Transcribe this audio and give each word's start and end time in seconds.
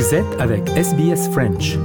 Vous 0.00 0.14
êtes 0.14 0.40
avec 0.40 0.66
SBS 0.70 1.28
French. 1.30 1.76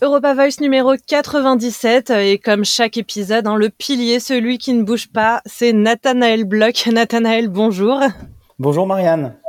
Europa 0.00 0.34
Voice 0.34 0.60
numéro 0.60 0.94
97 1.08 2.10
et 2.10 2.38
comme 2.38 2.64
chaque 2.64 2.96
épisode, 2.96 3.48
hein, 3.48 3.56
le 3.56 3.68
pilier, 3.68 4.20
celui 4.20 4.58
qui 4.58 4.74
ne 4.74 4.84
bouge 4.84 5.08
pas, 5.08 5.42
c'est 5.44 5.72
Nathanaël 5.72 6.44
Bloch. 6.44 6.86
Nathanaël, 6.92 7.48
bonjour. 7.48 8.00
Bonjour 8.60 8.86
Marianne. 8.86 9.39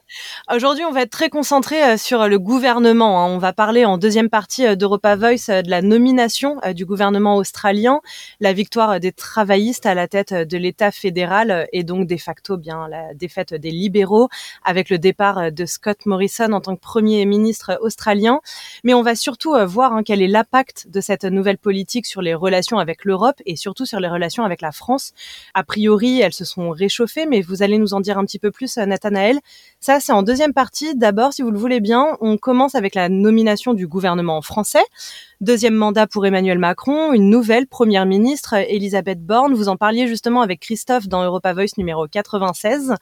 Aujourd'hui, 0.54 0.84
on 0.84 0.92
va 0.92 1.04
être 1.04 1.12
très 1.12 1.30
concentré 1.30 1.82
euh, 1.84 1.98
sur 1.98 2.28
le 2.28 2.38
gouvernement. 2.38 3.24
Hein. 3.24 3.30
On 3.30 3.38
va 3.38 3.54
parler 3.54 3.86
en 3.86 3.98
deuxième 3.98 4.30
partie 4.30 4.66
euh, 4.66 4.76
d'Europa 4.76 5.16
Voice 5.16 5.50
euh, 5.50 5.62
de 5.62 5.70
la 5.70 5.82
nomination 5.82 6.58
du 6.76 6.86
gouvernement 6.86 7.38
australien, 7.38 8.02
la 8.40 8.52
victoire 8.54 9.00
des 9.00 9.12
travaillistes 9.12 9.86
à 9.86 9.94
la 9.94 10.08
tête 10.08 10.34
de 10.34 10.58
l'État 10.58 10.92
fédéral 10.92 11.68
et 11.72 11.84
donc 11.84 12.08
de 12.08 12.18
facto 12.18 12.58
bien 12.58 12.88
la 12.90 13.14
défaite 13.14 13.54
des 13.54 13.72
libéraux 13.72 14.28
avec 14.64 14.90
le 14.90 14.98
départ 14.98 15.52
de 15.52 15.66
Scott 15.66 16.06
Morrison 16.06 16.52
en 16.52 16.62
tant 16.62 16.76
que 16.76 16.82
premier 16.82 17.26
ministre 17.26 17.80
australien. 17.82 18.42
Mais 18.84 18.94
on 18.94 19.04
va 19.04 19.16
surtout 19.16 19.56
voir 19.66 19.94
hein, 19.94 20.04
quel 20.04 20.22
est 20.22 20.28
l'impact 20.28 20.88
de 20.90 21.02
cette 21.02 21.24
nouvelle 21.24 21.58
politique 21.58 22.06
sur 22.06 22.22
les 22.22 22.34
relations 22.34 22.80
avec 22.80 23.06
l'Europe 23.06 23.38
et 23.46 23.56
surtout 23.56 23.86
sur 23.86 24.00
les 24.00 24.10
relations 24.10 24.44
avec 24.44 24.62
la 24.62 24.72
France. 24.72 25.14
A 25.54 25.64
priori, 25.64 26.20
elles 26.20 26.34
se 26.34 26.46
sont 26.46 26.70
réchauffées, 26.72 27.26
mais 27.26 27.42
vous 27.42 27.64
allez 27.64 27.78
nous 27.78 27.94
en 27.94 28.02
dire 28.02 28.18
un 28.18 28.26
petit 28.26 28.40
peu 28.40 28.52
plus, 28.52 28.78
Nathanaël. 28.78 29.40
Ça, 29.80 30.01
c'est 30.02 30.12
en 30.12 30.24
deuxième 30.24 30.54
partie. 30.54 30.96
D'abord, 30.96 31.32
si 31.32 31.44
vous 31.44 31.52
le 31.52 31.58
voulez 31.58 31.80
bien, 31.80 32.18
on 32.20 32.38
commence 32.38 32.76
avec 32.76 32.96
la 32.96 33.08
nomination 33.08 33.74
du 33.74 33.88
gouvernement 33.88 34.42
français. 34.42 34.84
Deuxième 35.40 35.76
mandat 35.76 36.08
pour 36.08 36.26
Emmanuel 36.26 36.60
Macron, 36.60 37.14
une 37.14 37.30
nouvelle 37.30 37.68
première 37.68 38.06
ministre, 38.06 38.54
Elisabeth 38.54 39.24
Borne. 39.26 39.54
Vous 39.54 39.70
en 39.70 39.78
parliez 39.78 40.08
justement 40.08 40.42
avec 40.42 40.60
Christophe 40.60 41.08
dans 41.08 41.24
Europa 41.24 41.54
Voice 41.54 41.78
numéro 41.78 42.08
96. 42.08 42.96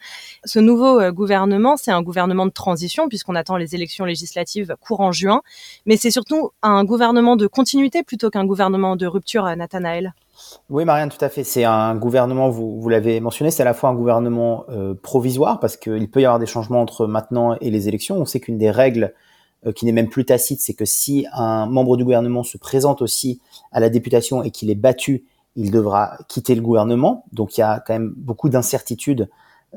Ce 0.45 0.59
nouveau 0.59 0.99
euh, 0.99 1.11
gouvernement, 1.11 1.77
c'est 1.77 1.91
un 1.91 2.01
gouvernement 2.01 2.45
de 2.45 2.51
transition 2.51 3.07
puisqu'on 3.07 3.35
attend 3.35 3.57
les 3.57 3.75
élections 3.75 4.05
législatives 4.05 4.75
courant 4.79 5.11
juin. 5.11 5.41
Mais 5.85 5.97
c'est 5.97 6.11
surtout 6.11 6.51
un 6.61 6.83
gouvernement 6.83 7.35
de 7.35 7.47
continuité 7.47 8.03
plutôt 8.03 8.29
qu'un 8.29 8.45
gouvernement 8.45 8.95
de 8.95 9.07
rupture, 9.07 9.45
euh, 9.45 9.55
Nathanaël. 9.55 10.13
Oui, 10.69 10.85
Marianne, 10.85 11.09
tout 11.09 11.23
à 11.23 11.29
fait. 11.29 11.43
C'est 11.43 11.63
un 11.63 11.95
gouvernement, 11.95 12.49
vous, 12.49 12.87
l'avez 12.89 13.19
mentionné, 13.19 13.51
c'est 13.51 13.61
à 13.61 13.65
la 13.65 13.73
fois 13.73 13.89
un 13.89 13.95
gouvernement 13.95 14.65
euh, 14.69 14.93
provisoire, 14.93 15.59
parce 15.59 15.77
qu'il 15.77 16.09
peut 16.09 16.21
y 16.21 16.25
avoir 16.25 16.39
des 16.39 16.45
changements 16.45 16.81
entre 16.81 17.07
maintenant 17.07 17.57
et 17.59 17.69
les 17.69 17.87
élections. 17.87 18.17
On 18.17 18.25
sait 18.25 18.39
qu'une 18.39 18.57
des 18.57 18.71
règles 18.71 19.13
euh, 19.65 19.71
qui 19.71 19.85
n'est 19.85 19.91
même 19.91 20.09
plus 20.09 20.25
tacite, 20.25 20.61
c'est 20.61 20.73
que 20.73 20.85
si 20.85 21.25
un 21.33 21.65
membre 21.65 21.97
du 21.97 22.03
gouvernement 22.03 22.43
se 22.43 22.57
présente 22.57 23.01
aussi 23.01 23.41
à 23.71 23.79
la 23.79 23.89
députation 23.89 24.43
et 24.43 24.51
qu'il 24.51 24.69
est 24.69 24.75
battu, 24.75 25.25
il 25.55 25.71
devra 25.71 26.17
quitter 26.27 26.55
le 26.55 26.61
gouvernement. 26.61 27.25
Donc 27.33 27.57
il 27.57 27.61
y 27.61 27.63
a 27.63 27.83
quand 27.85 27.93
même 27.93 28.13
beaucoup 28.15 28.49
d'incertitudes 28.49 29.29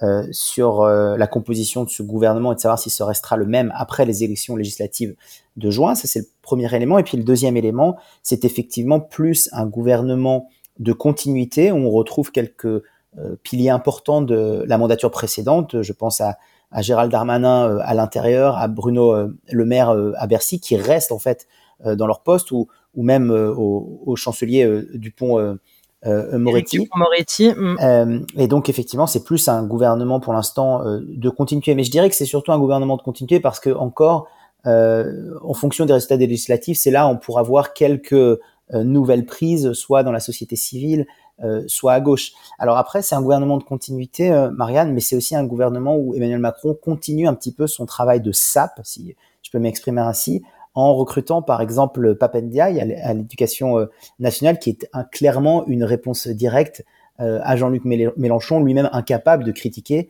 euh, 0.03 0.23
sur 0.31 0.85
la 0.85 1.27
composition 1.27 1.85
de 1.85 1.91
ce 1.91 2.03
gouvernement 2.03 2.53
et 2.53 2.55
de 2.55 2.61
savoir 2.61 2.79
s'il 2.79 2.93
se 2.93 3.03
restera 3.03 3.37
le 3.37 3.47
même 3.47 3.73
après 3.75 4.07
les 4.07 4.25
élections 4.25 4.57
législatives 4.57 5.15
de 5.57 5.71
juin. 5.71 5.95
Ça, 5.95 6.09
c'est 6.09 6.21
le 6.21 6.27
premier 6.41 6.75
élément. 6.75 6.99
Et 6.99 7.03
puis 7.03 7.19
le 7.19 7.25
deuxième 7.25 7.57
élément, 7.57 7.97
c'est 8.23 8.45
effectivement 8.45 9.01
plus 9.01 9.49
un 9.53 9.67
gouvernement 9.67 10.49
de 10.79 10.93
continuité. 10.93 11.73
On 11.73 11.91
retrouve 11.91 12.33
quelques 12.33 12.83
euh, 13.19 13.37
piliers 13.43 13.69
importants 13.69 14.23
de 14.23 14.65
la 14.67 14.79
mandature 14.79 15.11
précédente. 15.11 15.83
Je 15.83 15.93
pense 15.93 16.23
à, 16.23 16.39
Gérald 16.81 17.13
Darmanin 17.13 17.69
euh, 17.69 17.79
à 17.83 17.93
l'intérieur, 17.93 18.57
à 18.57 18.69
Bruno 18.69 19.15
euh, 19.15 19.37
Le 19.51 19.67
Maire 19.67 19.91
à 20.17 20.27
Bercy, 20.27 20.61
qui 20.61 20.77
restent 20.77 21.13
en 21.13 21.19
fait 21.19 21.47
dans 21.85 22.07
leur 22.07 22.23
poste, 22.23 22.53
ou, 22.53 22.69
ou 22.95 23.03
même 23.03 23.33
au, 23.33 24.15
chancelier 24.15 24.85
Dupont. 24.95 25.59
Moretti. 26.05 26.89
Moretti. 26.95 27.53
Mm. 27.55 28.27
et 28.37 28.49
donc 28.49 28.69
effectivement, 28.69 29.07
c'est 29.07 29.23
plus 29.23 29.49
un 29.49 29.63
gouvernement 29.63 30.21
pour 30.21 30.33
l'instant 30.33 30.83
de 30.85 31.29
continuité. 31.31 31.75
Mais 31.75 31.85
je 31.85 31.91
dirais 31.91 32.11
que 32.11 32.17
c'est 32.17 32.25
surtout 32.25 32.53
un 32.53 32.59
gouvernement 32.59 32.97
de 32.97 33.03
continuité 33.03 33.41
parce 33.41 33.61
que 33.61 33.71
encore, 33.71 34.27
en 34.65 35.55
fonction 35.55 35.87
des 35.87 35.93
résultats 35.93 36.17
des 36.17 36.27
législatifs, 36.27 36.79
c'est 36.79 36.91
là 36.91 37.07
on 37.09 37.17
pourra 37.17 37.43
voir 37.43 37.73
quelques 37.73 38.39
euh, 38.75 38.85
nouvelles 38.85 39.27
prises, 39.27 39.73
soit 39.73 40.03
dans 40.03 40.13
la 40.13 40.21
société 40.21 40.57
civile, 40.57 41.07
euh, 41.43 41.63
soit 41.67 41.93
à 41.93 42.01
gauche. 42.01 42.33
Alors 42.59 42.79
après, 42.79 43.03
c'est 43.03 43.15
un 43.15 43.21
gouvernement 43.21 43.59
de 43.59 43.65
continuité, 43.65 44.31
euh, 44.33 44.51
Marianne, 44.51 44.93
mais 44.95 45.01
c'est 45.01 45.15
aussi 45.17 45.37
un 45.37 45.45
gouvernement 45.45 45.97
où 45.97 46.15
Emmanuel 46.15 46.39
Macron 46.39 46.75
continue 46.75 47.27
un 47.27 47.35
petit 47.35 47.53
peu 47.53 47.67
son 47.67 47.85
travail 47.85 48.21
de 48.21 48.33
sape, 48.33 48.81
si 48.85 49.15
je 49.43 49.51
peux 49.51 49.59
m'exprimer 49.59 50.01
ainsi, 50.01 50.43
en 50.75 50.95
recrutant 50.95 51.43
par 51.43 51.61
exemple 51.61 52.15
Papendiaï 52.15 52.81
à 52.81 53.15
l'éducation 53.15 53.87
nationale, 54.19 54.59
qui 54.59 54.71
est 54.71 54.89
clairement 55.11 55.67
une 55.67 55.85
réponse 55.85 56.29
directe 56.29 56.85
à 57.19 57.57
Jean-Luc 57.57 57.85
Mélenchon, 57.85 58.65
lui-même 58.65 58.89
incapable 58.93 59.45
de 59.45 59.53
critiquer 59.53 60.09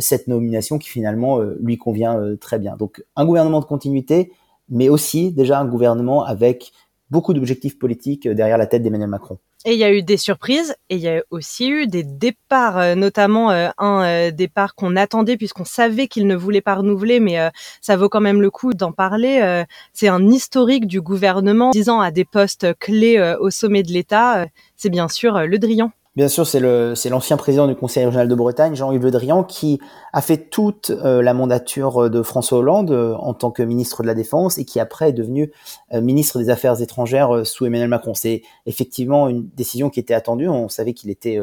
cette 0.00 0.26
nomination 0.26 0.78
qui 0.78 0.88
finalement 0.88 1.38
lui 1.60 1.78
convient 1.78 2.20
très 2.40 2.58
bien. 2.58 2.76
Donc 2.76 3.04
un 3.14 3.24
gouvernement 3.24 3.60
de 3.60 3.64
continuité, 3.64 4.32
mais 4.68 4.88
aussi 4.88 5.32
déjà 5.32 5.60
un 5.60 5.66
gouvernement 5.66 6.24
avec 6.24 6.72
beaucoup 7.12 7.34
d'objectifs 7.34 7.78
politiques 7.78 8.26
euh, 8.26 8.34
derrière 8.34 8.58
la 8.58 8.66
tête 8.66 8.82
d'Emmanuel 8.82 9.08
Macron. 9.08 9.38
Et 9.64 9.74
il 9.74 9.78
y 9.78 9.84
a 9.84 9.92
eu 9.92 10.02
des 10.02 10.16
surprises 10.16 10.74
et 10.88 10.96
il 10.96 11.00
y 11.00 11.08
a 11.08 11.22
aussi 11.30 11.68
eu 11.68 11.86
des 11.86 12.02
départs, 12.02 12.78
euh, 12.78 12.94
notamment 12.96 13.50
euh, 13.52 13.68
un 13.78 14.30
départ 14.32 14.74
qu'on 14.74 14.96
attendait 14.96 15.36
puisqu'on 15.36 15.64
savait 15.64 16.08
qu'il 16.08 16.26
ne 16.26 16.34
voulait 16.34 16.60
pas 16.60 16.74
renouveler, 16.74 17.20
mais 17.20 17.38
ça 17.80 17.96
vaut 17.96 18.08
quand 18.08 18.20
même 18.20 18.42
le 18.42 18.50
coup 18.50 18.74
d'en 18.74 18.92
parler. 18.92 19.64
C'est 19.92 20.08
un 20.08 20.28
historique 20.28 20.86
du 20.86 21.00
gouvernement 21.00 21.70
disant 21.70 22.00
à 22.00 22.10
des 22.10 22.24
postes 22.24 22.76
clés 22.78 23.34
au 23.40 23.50
sommet 23.50 23.82
de 23.82 23.92
l'État. 23.92 24.46
C'est 24.76 24.90
bien 24.90 25.08
sûr 25.08 25.46
Le 25.46 25.58
Drian. 25.58 25.92
Bien 26.14 26.28
sûr, 26.28 26.46
c'est 26.46 26.60
l'ancien 26.60 27.38
président 27.38 27.66
du 27.66 27.74
Conseil 27.74 28.04
régional 28.04 28.28
de 28.28 28.34
Bretagne, 28.34 28.74
Jean-Yves 28.74 29.02
Le 29.02 29.10
Drian, 29.10 29.44
qui 29.44 29.80
a 30.12 30.20
fait 30.20 30.50
toute 30.50 30.90
euh, 30.90 31.22
la 31.22 31.32
mandature 31.32 32.10
de 32.10 32.22
François 32.22 32.58
Hollande 32.58 32.90
euh, 32.90 33.14
en 33.14 33.32
tant 33.32 33.50
que 33.50 33.62
ministre 33.62 34.02
de 34.02 34.08
la 34.08 34.12
Défense 34.12 34.58
et 34.58 34.66
qui 34.66 34.78
après 34.78 35.08
est 35.08 35.14
devenu 35.14 35.50
euh, 35.94 36.02
ministre 36.02 36.38
des 36.38 36.50
Affaires 36.50 36.82
étrangères 36.82 37.46
sous 37.46 37.64
Emmanuel 37.64 37.88
Macron. 37.88 38.12
C'est 38.12 38.42
effectivement 38.66 39.26
une 39.30 39.48
décision 39.56 39.88
qui 39.88 40.00
était 40.00 40.12
attendue. 40.12 40.50
On 40.50 40.68
savait 40.68 40.92
qu'il 40.92 41.08
était 41.08 41.40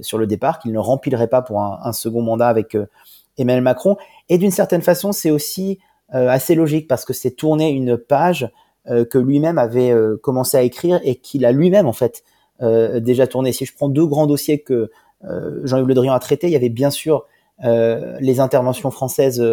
sur 0.00 0.16
le 0.16 0.26
départ, 0.26 0.60
qu'il 0.60 0.72
ne 0.72 0.78
remplirait 0.78 1.28
pas 1.28 1.42
pour 1.42 1.60
un, 1.60 1.80
un 1.82 1.92
second 1.92 2.22
mandat 2.22 2.48
avec 2.48 2.76
Emmanuel 3.36 3.62
Macron. 3.64 3.96
Et 4.28 4.38
d'une 4.38 4.52
certaine 4.52 4.80
façon, 4.80 5.10
c'est 5.12 5.30
aussi 5.30 5.78
assez 6.10 6.54
logique 6.54 6.88
parce 6.88 7.04
que 7.04 7.12
c'est 7.12 7.32
tourner 7.32 7.68
une 7.70 7.98
page 7.98 8.50
que 8.86 9.18
lui-même 9.18 9.58
avait 9.58 9.92
commencé 10.22 10.56
à 10.56 10.62
écrire 10.62 11.00
et 11.04 11.16
qu'il 11.16 11.44
a 11.44 11.52
lui-même 11.52 11.86
en 11.86 11.92
fait 11.92 12.22
euh, 12.22 12.33
déjà 12.60 13.26
tourné. 13.26 13.52
Si 13.52 13.64
je 13.64 13.74
prends 13.74 13.88
deux 13.88 14.06
grands 14.06 14.26
dossiers 14.26 14.60
que 14.60 14.90
euh, 15.24 15.60
Jean-Yves 15.64 15.86
Le 15.86 15.94
Drian 15.94 16.12
a 16.12 16.18
traités, 16.18 16.46
il 16.46 16.52
y 16.52 16.56
avait 16.56 16.68
bien 16.68 16.90
sûr 16.90 17.26
euh, 17.64 18.16
les 18.20 18.40
interventions 18.40 18.90
françaises 18.90 19.44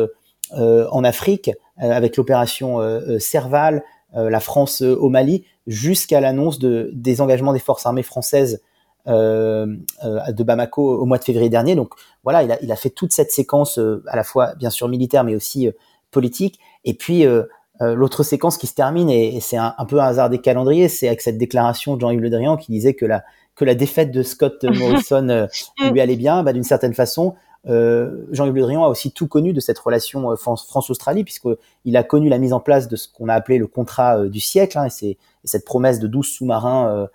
en 0.53 1.03
Afrique 1.05 1.49
avec 1.77 2.17
l'opération 2.17 2.79
Serval, 3.19 3.83
la 4.13 4.39
France 4.41 4.81
au 4.81 5.07
Mali, 5.07 5.45
jusqu'à 5.65 6.19
l'annonce 6.19 6.59
de, 6.59 6.89
des 6.93 7.21
engagements 7.21 7.53
des 7.53 7.59
forces 7.59 7.85
armées 7.85 8.03
françaises 8.03 8.61
de 9.07 10.43
Bamako 10.43 10.99
au 10.99 11.05
mois 11.05 11.19
de 11.19 11.23
février 11.23 11.49
dernier. 11.49 11.75
Donc 11.75 11.93
voilà, 12.25 12.43
il 12.43 12.71
a, 12.71 12.75
fait 12.75 12.89
toute 12.89 13.13
cette 13.13 13.31
séquence 13.31 13.79
à 14.07 14.17
la 14.17 14.23
fois 14.25 14.53
bien 14.55 14.69
sûr 14.69 14.89
militaire 14.89 15.23
mais 15.23 15.35
aussi 15.35 15.69
politique. 16.11 16.59
Et 16.85 16.93
puis 16.93 17.25
euh, 17.25 17.43
l'autre 17.81 18.23
séquence 18.23 18.57
qui 18.57 18.67
se 18.67 18.73
termine, 18.73 19.09
et, 19.09 19.39
c'est 19.39 19.57
un, 19.57 19.73
peu 19.87 19.99
un 19.99 20.05
hasard 20.05 20.29
des 20.29 20.39
calendriers, 20.39 20.87
c'est 20.87 21.07
avec 21.07 21.21
cette 21.21 21.37
déclaration 21.37 21.95
de 21.95 22.01
Jean-Yves 22.01 22.21
Le 22.21 22.29
Drian 22.29 22.57
qui 22.57 22.71
disait 22.71 22.93
que 22.93 23.05
la, 23.05 23.23
que 23.55 23.65
la 23.65 23.75
défaite 23.75 24.11
de 24.11 24.23
Scott 24.23 24.63
Morrison 24.63 25.27
euh, 25.29 25.47
lui 25.91 25.99
allait 25.99 26.15
bien. 26.15 26.43
Bah, 26.43 26.53
D'une 26.53 26.63
certaine 26.63 26.93
façon, 26.93 27.35
euh, 27.67 28.25
Jean-Yves 28.31 28.53
Le 28.53 28.61
Drian 28.61 28.83
a 28.83 28.87
aussi 28.87 29.11
tout 29.11 29.27
connu 29.27 29.53
de 29.53 29.59
cette 29.59 29.79
relation 29.79 30.35
France-Australie, 30.35 31.23
puisqu'il 31.23 31.97
a 31.97 32.03
connu 32.03 32.29
la 32.29 32.37
mise 32.37 32.53
en 32.53 32.59
place 32.59 32.87
de 32.87 32.95
ce 32.95 33.07
qu'on 33.07 33.29
a 33.29 33.33
appelé 33.33 33.57
le 33.57 33.67
contrat 33.67 34.27
du 34.27 34.39
siècle, 34.39 34.77
hein, 34.77 34.85
et 34.85 34.89
c'est 34.89 35.17
cette 35.43 35.65
promesse 35.65 35.99
de 35.99 36.07
12 36.07 36.25
sous-marins 36.25 37.07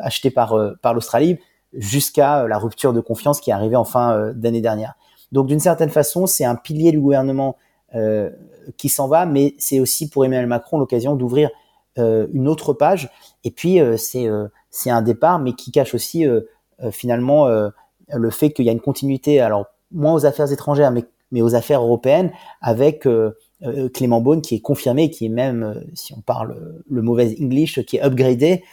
achetés 0.00 0.30
par, 0.30 0.56
par 0.82 0.94
l'Australie, 0.94 1.38
jusqu'à 1.72 2.46
la 2.46 2.58
rupture 2.58 2.92
de 2.92 3.00
confiance 3.00 3.40
qui 3.40 3.50
est 3.50 3.52
arrivée 3.52 3.76
en 3.76 3.84
fin 3.84 4.32
d'année 4.34 4.60
dernière. 4.60 4.94
Donc 5.32 5.46
d'une 5.48 5.60
certaine 5.60 5.90
façon, 5.90 6.26
c'est 6.26 6.44
un 6.44 6.54
pilier 6.54 6.92
du 6.92 7.00
gouvernement 7.00 7.56
euh, 7.56 7.62
qui 8.76 8.88
s'en 8.88 9.08
va, 9.08 9.26
mais 9.26 9.54
c'est 9.58 9.80
aussi 9.80 10.08
pour 10.08 10.24
Emmanuel 10.24 10.46
Macron 10.46 10.78
l'occasion 10.78 11.14
d'ouvrir 11.14 11.50
euh, 11.98 12.26
une 12.32 12.48
autre 12.48 12.72
page. 12.72 13.10
Et 13.44 13.50
puis 13.50 13.80
euh, 13.80 13.96
c'est 13.96 14.28
c'est 14.70 14.90
un 14.90 15.02
départ, 15.02 15.38
mais 15.38 15.54
qui 15.54 15.70
cache 15.70 15.94
aussi 15.94 16.26
finalement 16.90 17.48
le 17.48 18.30
fait 18.30 18.50
qu'il 18.50 18.66
y 18.66 18.68
a 18.68 18.72
une 18.72 18.80
continuité, 18.80 19.40
alors 19.40 19.66
moins 19.90 20.12
aux 20.12 20.26
affaires 20.26 20.52
étrangères, 20.52 20.90
mais, 20.90 21.04
mais 21.32 21.40
aux 21.40 21.54
affaires 21.54 21.80
européennes, 21.80 22.30
avec 22.60 23.08
Clément 23.94 24.20
Beaune 24.20 24.42
qui 24.42 24.56
est 24.56 24.60
confirmé, 24.60 25.08
qui 25.08 25.24
est 25.24 25.30
même, 25.30 25.82
si 25.94 26.12
on 26.12 26.20
parle 26.20 26.82
le 26.90 27.00
mauvais 27.00 27.34
English, 27.40 27.82
qui 27.86 27.96
est 27.96 28.04
upgradé, 28.04 28.64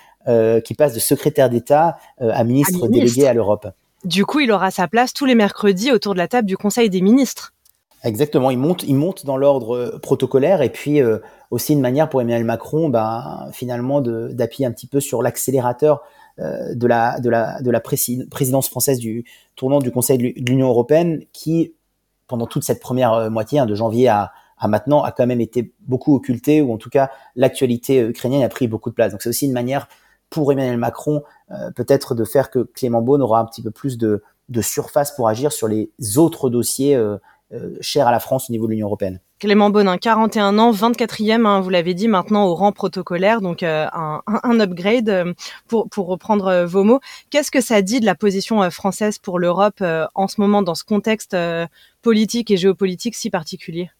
qui 0.65 0.73
passe 0.73 0.93
de 0.93 0.99
secrétaire 0.99 1.49
d'État 1.49 1.95
à 2.19 2.43
ministre 2.43 2.89
délégué 2.89 3.27
à 3.27 3.33
l'Europe. 3.33 3.67
Du 4.03 4.25
coup, 4.25 4.41
il 4.41 4.51
aura 4.51 4.69
sa 4.69 4.89
place 4.89 5.13
tous 5.13 5.23
les 5.23 5.35
mercredis 5.35 5.93
autour 5.93 6.13
de 6.13 6.19
la 6.19 6.27
table 6.27 6.47
du 6.49 6.57
Conseil 6.57 6.89
des 6.89 6.99
ministres. 6.99 7.53
Exactement, 8.03 8.51
il 8.51 8.57
monte, 8.57 8.83
il 8.83 8.95
monte 8.95 9.25
dans 9.25 9.37
l'ordre 9.37 9.75
euh, 9.77 9.99
protocolaire 9.99 10.61
et 10.61 10.69
puis 10.69 11.01
euh, 11.01 11.19
aussi 11.51 11.71
une 11.71 11.79
manière 11.79 12.09
pour 12.09 12.21
Emmanuel 12.21 12.43
Macron, 12.43 12.89
ben, 12.89 13.47
finalement, 13.53 14.01
d'appuyer 14.01 14.65
un 14.65 14.71
petit 14.71 14.87
peu 14.87 14.99
sur 14.99 15.23
l'accélérateur 15.23 16.01
euh, 16.39 16.75
de 16.75 16.85
la, 16.85 17.19
de 17.21 17.29
la, 17.29 17.61
de 17.61 17.71
la 17.71 17.79
présidence 17.79 18.67
française 18.67 18.99
du 18.99 19.23
tournant 19.55 19.79
du 19.79 19.89
Conseil 19.91 20.17
de 20.17 20.49
l'Union 20.49 20.67
européenne, 20.67 21.23
qui, 21.31 21.73
pendant 22.27 22.45
toute 22.45 22.63
cette 22.63 22.81
première 22.81 23.13
euh, 23.13 23.29
moitié, 23.29 23.59
hein, 23.59 23.65
de 23.65 23.75
janvier 23.75 24.09
à, 24.09 24.33
à 24.57 24.67
maintenant, 24.67 25.01
a 25.01 25.13
quand 25.13 25.25
même 25.25 25.41
été 25.41 25.71
beaucoup 25.87 26.13
occultée, 26.13 26.61
ou 26.61 26.73
en 26.73 26.77
tout 26.77 26.89
cas, 26.89 27.09
l'actualité 27.37 28.01
ukrainienne 28.01 28.43
a 28.43 28.49
pris 28.49 28.67
beaucoup 28.67 28.89
de 28.89 28.95
place. 28.95 29.11
Donc 29.13 29.21
c'est 29.21 29.29
aussi 29.29 29.45
une 29.45 29.53
manière 29.53 29.87
pour 30.29 30.51
Emmanuel 30.51 30.77
Macron, 30.77 31.21
peut-être 31.75 32.15
de 32.15 32.23
faire 32.23 32.49
que 32.49 32.59
Clément 32.59 33.03
Beaune 33.03 33.21
aura 33.21 33.39
un 33.39 33.45
petit 33.45 33.61
peu 33.61 33.69
plus 33.69 33.99
de, 33.99 34.23
de 34.49 34.61
surface 34.61 35.15
pour 35.15 35.27
agir 35.27 35.51
sur 35.51 35.67
les 35.67 35.91
autres 36.17 36.49
dossiers 36.49 36.95
euh, 36.95 37.17
cher 37.81 38.07
à 38.07 38.11
la 38.11 38.19
France 38.19 38.49
au 38.49 38.53
niveau 38.53 38.67
de 38.67 38.71
l'Union 38.71 38.87
européenne. 38.87 39.19
Clément 39.43 39.69
Bonin, 39.69 39.97
41 39.97 40.57
ans, 40.57 40.71
24e, 40.71 41.45
hein, 41.45 41.59
vous 41.59 41.69
l'avez 41.69 41.93
dit, 41.93 42.07
maintenant 42.07 42.45
au 42.45 42.55
rang 42.55 42.71
protocolaire, 42.71 43.41
donc 43.41 43.61
euh, 43.61 43.87
un, 43.91 44.21
un, 44.25 44.59
upgrade 44.61 45.09
euh, 45.09 45.33
pour, 45.67 45.89
pour 45.89 46.07
reprendre 46.07 46.63
vos 46.63 46.85
mots. 46.85 47.01
Qu'est-ce 47.29 47.51
que 47.51 47.59
ça 47.59 47.81
dit 47.81 47.99
de 47.99 48.05
la 48.05 48.15
position 48.15 48.69
française 48.71 49.17
pour 49.17 49.39
l'Europe 49.39 49.83
en 50.15 50.27
ce 50.29 50.39
moment 50.39 50.61
dans 50.61 50.75
ce 50.75 50.85
contexte 50.85 51.35
politique 52.01 52.51
et 52.51 52.57
géopolitique 52.57 53.15
si 53.15 53.29
particulier? 53.29 53.91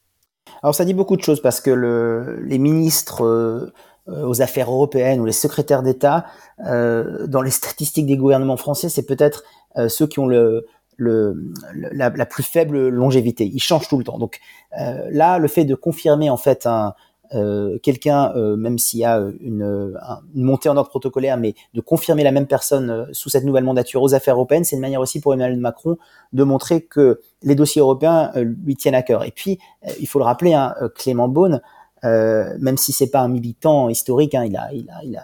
Alors 0.61 0.75
ça 0.75 0.85
dit 0.85 0.93
beaucoup 0.93 1.17
de 1.17 1.21
choses 1.21 1.41
parce 1.41 1.59
que 1.59 1.71
le, 1.71 2.39
les 2.43 2.57
ministres 2.57 3.73
aux 4.07 4.41
affaires 4.41 4.71
européennes 4.71 5.19
ou 5.19 5.25
les 5.25 5.33
secrétaires 5.33 5.83
d'État, 5.83 6.25
dans 6.59 7.41
les 7.43 7.51
statistiques 7.51 8.05
des 8.05 8.17
gouvernements 8.17 8.57
français, 8.57 8.87
c'est 8.87 9.05
peut-être 9.05 9.43
ceux 9.89 10.07
qui 10.07 10.19
ont 10.19 10.27
le, 10.27 10.65
la, 10.97 12.25
plus 12.25 12.43
faible 12.43 12.89
longévité. 12.89 13.49
Il 13.51 13.61
change 13.61 13.87
tout 13.87 13.97
le 13.97 14.03
temps. 14.03 14.17
Donc 14.17 14.39
euh, 14.79 15.07
là, 15.11 15.37
le 15.37 15.47
fait 15.47 15.65
de 15.65 15.75
confirmer 15.75 16.29
en 16.29 16.37
fait 16.37 16.65
un 16.65 16.93
euh, 17.35 17.79
quelqu'un, 17.79 18.31
euh, 18.35 18.55
même 18.55 18.77
s'il 18.77 18.99
y 18.99 19.05
a 19.05 19.19
une, 19.41 19.97
montée 20.35 20.69
en 20.69 20.77
ordre 20.77 20.89
protocolaire, 20.89 21.37
mais 21.37 21.55
de 21.73 21.81
confirmer 21.81 22.23
la 22.23 22.31
même 22.31 22.45
personne 22.45 23.07
sous 23.11 23.29
cette 23.29 23.43
nouvelle 23.43 23.63
mandature 23.63 24.03
aux 24.03 24.13
affaires 24.13 24.35
européennes, 24.35 24.65
c'est 24.65 24.75
une 24.75 24.81
manière 24.81 25.01
aussi 25.01 25.19
pour 25.19 25.33
Emmanuel 25.33 25.59
Macron 25.59 25.97
de 26.31 26.43
montrer 26.43 26.81
que 26.81 27.21
les 27.41 27.55
dossiers 27.55 27.81
européens 27.81 28.31
lui 28.35 28.75
tiennent 28.75 28.93
à 28.93 29.01
cœur. 29.01 29.23
Et 29.23 29.31
puis, 29.31 29.57
il 29.99 30.07
faut 30.07 30.19
le 30.19 30.25
rappeler, 30.25 30.53
hein, 30.53 30.75
Clément 30.95 31.27
Beaune, 31.27 31.61
même 32.03 32.77
si 32.77 32.91
c'est 32.91 33.09
pas 33.09 33.21
un 33.21 33.29
militant 33.29 33.89
historique, 33.89 34.35
hein, 34.35 34.43
il, 34.45 34.55
a, 34.55 34.69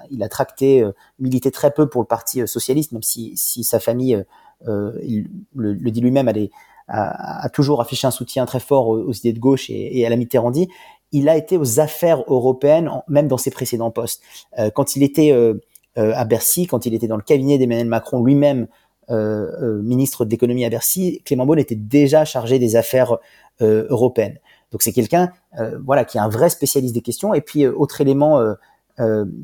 il, 0.09 0.23
a, 0.23 0.29
tracté, 0.29 0.83
milité 1.19 1.51
très 1.51 1.69
peu 1.69 1.87
pour 1.89 2.01
le 2.01 2.07
Parti 2.07 2.47
socialiste, 2.47 2.91
même 2.91 3.03
si, 3.03 3.35
sa 3.35 3.79
famille 3.79 4.25
il 4.67 5.29
le, 5.55 5.75
dit 5.91 6.01
lui-même, 6.01 6.31
a, 6.87 7.49
toujours 7.49 7.81
affiché 7.81 8.07
un 8.07 8.11
soutien 8.11 8.45
très 8.45 8.59
fort 8.59 8.87
aux, 8.87 9.13
idées 9.13 9.33
de 9.33 9.39
gauche 9.39 9.69
et, 9.69 10.05
à 10.05 10.09
la 10.09 10.15
Mitterrandie. 10.15 10.69
Il 11.11 11.27
a 11.29 11.37
été 11.37 11.57
aux 11.57 11.79
affaires 11.79 12.23
européennes, 12.27 12.89
même 13.07 13.27
dans 13.27 13.37
ses 13.37 13.51
précédents 13.51 13.91
postes. 13.91 14.21
Euh, 14.59 14.69
quand 14.69 14.95
il 14.95 15.03
était 15.03 15.31
euh, 15.31 15.55
à 15.95 16.23
Bercy, 16.25 16.67
quand 16.67 16.85
il 16.85 16.93
était 16.93 17.07
dans 17.07 17.17
le 17.17 17.23
cabinet 17.23 17.57
d'Emmanuel 17.57 17.87
Macron 17.87 18.23
lui-même, 18.23 18.67
ministre 19.11 20.23
de 20.23 20.29
l'économie 20.29 20.65
à 20.65 20.69
Bercy, 20.69 21.19
Clément 21.25 21.47
Beaune 21.47 21.57
était 21.57 21.73
déjà 21.73 22.25
chargé 22.25 22.59
des 22.59 22.75
affaires 22.75 23.17
européennes. 23.59 24.37
Donc 24.71 24.83
c'est 24.83 24.93
quelqu'un, 24.93 25.31
voilà, 25.83 26.05
qui 26.05 26.17
est 26.17 26.21
un 26.21 26.29
vrai 26.29 26.51
spécialiste 26.51 26.93
des 26.93 27.01
questions. 27.01 27.33
Et 27.33 27.41
puis 27.41 27.65
autre 27.65 28.01
élément 28.01 28.39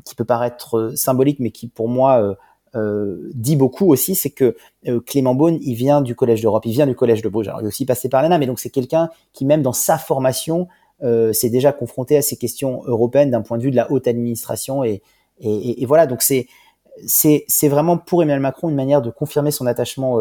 qui 0.04 0.14
peut 0.14 0.24
paraître 0.24 0.92
symbolique, 0.94 1.40
mais 1.40 1.50
qui 1.50 1.66
pour 1.66 1.88
moi 1.88 2.36
euh, 2.76 3.30
dit 3.34 3.56
beaucoup 3.56 3.90
aussi, 3.90 4.14
c'est 4.14 4.30
que 4.30 4.56
euh, 4.86 5.00
Clément 5.00 5.34
Beaune, 5.34 5.58
il 5.62 5.74
vient 5.74 6.02
du 6.02 6.14
Collège 6.14 6.42
d'Europe, 6.42 6.66
il 6.66 6.72
vient 6.72 6.86
du 6.86 6.94
Collège 6.94 7.22
de 7.22 7.28
Bruges. 7.28 7.48
Alors, 7.48 7.60
il 7.62 7.64
est 7.64 7.68
aussi 7.68 7.86
passé 7.86 8.08
par 8.08 8.22
l'ENA, 8.22 8.38
mais 8.38 8.46
donc 8.46 8.58
c'est 8.58 8.70
quelqu'un 8.70 9.08
qui, 9.32 9.44
même 9.44 9.62
dans 9.62 9.72
sa 9.72 9.98
formation, 9.98 10.68
euh, 11.02 11.32
s'est 11.32 11.48
déjà 11.48 11.72
confronté 11.72 12.16
à 12.16 12.22
ces 12.22 12.36
questions 12.36 12.82
européennes 12.86 13.30
d'un 13.30 13.42
point 13.42 13.56
de 13.56 13.62
vue 13.62 13.70
de 13.70 13.76
la 13.76 13.90
haute 13.90 14.06
administration. 14.06 14.84
Et, 14.84 15.02
voilà, 15.86 16.06
donc 16.06 16.22
c'est 16.22 16.48
vraiment 17.68 17.98
pour 17.98 18.22
Emmanuel 18.22 18.40
Macron 18.40 18.68
une 18.68 18.74
manière 18.74 19.02
de 19.02 19.10
confirmer 19.10 19.50
son 19.50 19.66
attachement 19.66 20.18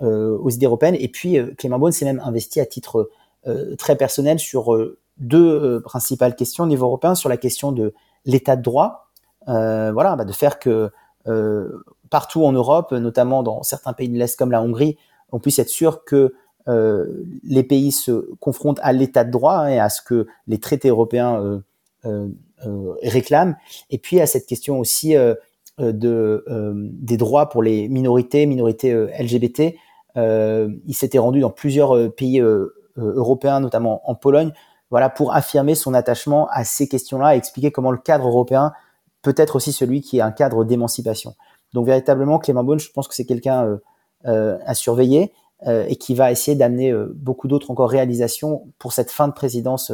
aux 0.00 0.50
idées 0.50 0.64
européennes. 0.64 0.96
Et 0.98 1.08
puis 1.08 1.38
Clément 1.58 1.78
Beaune 1.78 1.92
s'est 1.92 2.06
même 2.06 2.22
investi 2.24 2.58
à 2.60 2.64
titre 2.64 3.10
très 3.76 3.96
personnel 3.96 4.38
sur 4.38 4.74
deux 5.18 5.82
principales 5.82 6.34
questions 6.34 6.64
au 6.64 6.66
niveau 6.66 6.86
européen, 6.86 7.14
sur 7.14 7.28
la 7.28 7.36
question 7.36 7.70
de 7.70 7.92
l'état 8.24 8.56
de 8.56 8.62
droit, 8.62 9.10
voilà, 9.46 10.16
bah, 10.16 10.24
de 10.24 10.32
faire 10.32 10.58
que 10.58 10.90
partout 12.10 12.44
en 12.44 12.52
Europe, 12.52 12.92
notamment 12.92 13.42
dans 13.42 13.62
certains 13.62 13.92
pays 13.92 14.08
de 14.08 14.18
l'Est 14.18 14.36
comme 14.36 14.50
la 14.50 14.62
Hongrie, 14.62 14.96
on 15.32 15.38
puisse 15.40 15.58
être 15.58 15.68
sûr 15.68 16.04
que 16.04 16.34
euh, 16.68 17.24
les 17.44 17.62
pays 17.62 17.92
se 17.92 18.34
confrontent 18.40 18.80
à 18.82 18.92
l'état 18.92 19.24
de 19.24 19.30
droit 19.30 19.70
et 19.70 19.78
à 19.78 19.88
ce 19.88 20.02
que 20.02 20.26
les 20.46 20.58
traités 20.58 20.88
européens 20.88 21.62
euh, 22.04 22.28
réclament. 23.02 23.56
Et 23.90 23.98
puis 23.98 24.20
à 24.20 24.26
cette 24.26 24.46
question 24.46 24.78
aussi 24.78 25.14
de, 25.78 26.44
des 26.48 27.16
droits 27.16 27.48
pour 27.48 27.62
les 27.62 27.88
minorités, 27.88 28.46
minorités 28.46 28.94
LGBT. 29.18 29.74
il 30.16 30.94
s'était 30.94 31.18
rendu 31.18 31.40
dans 31.40 31.50
plusieurs 31.50 32.12
pays 32.14 32.42
européens, 32.96 33.60
notamment 33.60 34.08
en 34.08 34.14
Pologne, 34.14 34.52
voilà, 34.90 35.10
pour 35.10 35.34
affirmer 35.34 35.74
son 35.74 35.94
attachement 35.94 36.48
à 36.50 36.64
ces 36.64 36.88
questions-là 36.88 37.34
et 37.34 37.38
expliquer 37.38 37.72
comment 37.72 37.90
le 37.90 37.98
cadre 37.98 38.28
européen 38.28 38.72
peut-être 39.26 39.56
aussi 39.56 39.72
celui 39.72 40.02
qui 40.02 40.18
est 40.18 40.20
un 40.20 40.30
cadre 40.30 40.64
d'émancipation. 40.64 41.34
Donc 41.72 41.84
véritablement, 41.84 42.38
Clément 42.38 42.62
Beaune, 42.62 42.78
je 42.78 42.92
pense 42.92 43.08
que 43.08 43.14
c'est 43.14 43.24
quelqu'un 43.24 43.66
euh, 43.66 43.76
euh, 44.26 44.58
à 44.64 44.74
surveiller 44.74 45.32
euh, 45.66 45.84
et 45.88 45.96
qui 45.96 46.14
va 46.14 46.30
essayer 46.30 46.56
d'amener 46.56 46.94
beaucoup 47.12 47.48
d'autres 47.48 47.72
encore 47.72 47.90
réalisations 47.90 48.68
pour 48.78 48.92
cette 48.92 49.10
fin 49.10 49.26
de 49.26 49.32
présidence 49.32 49.92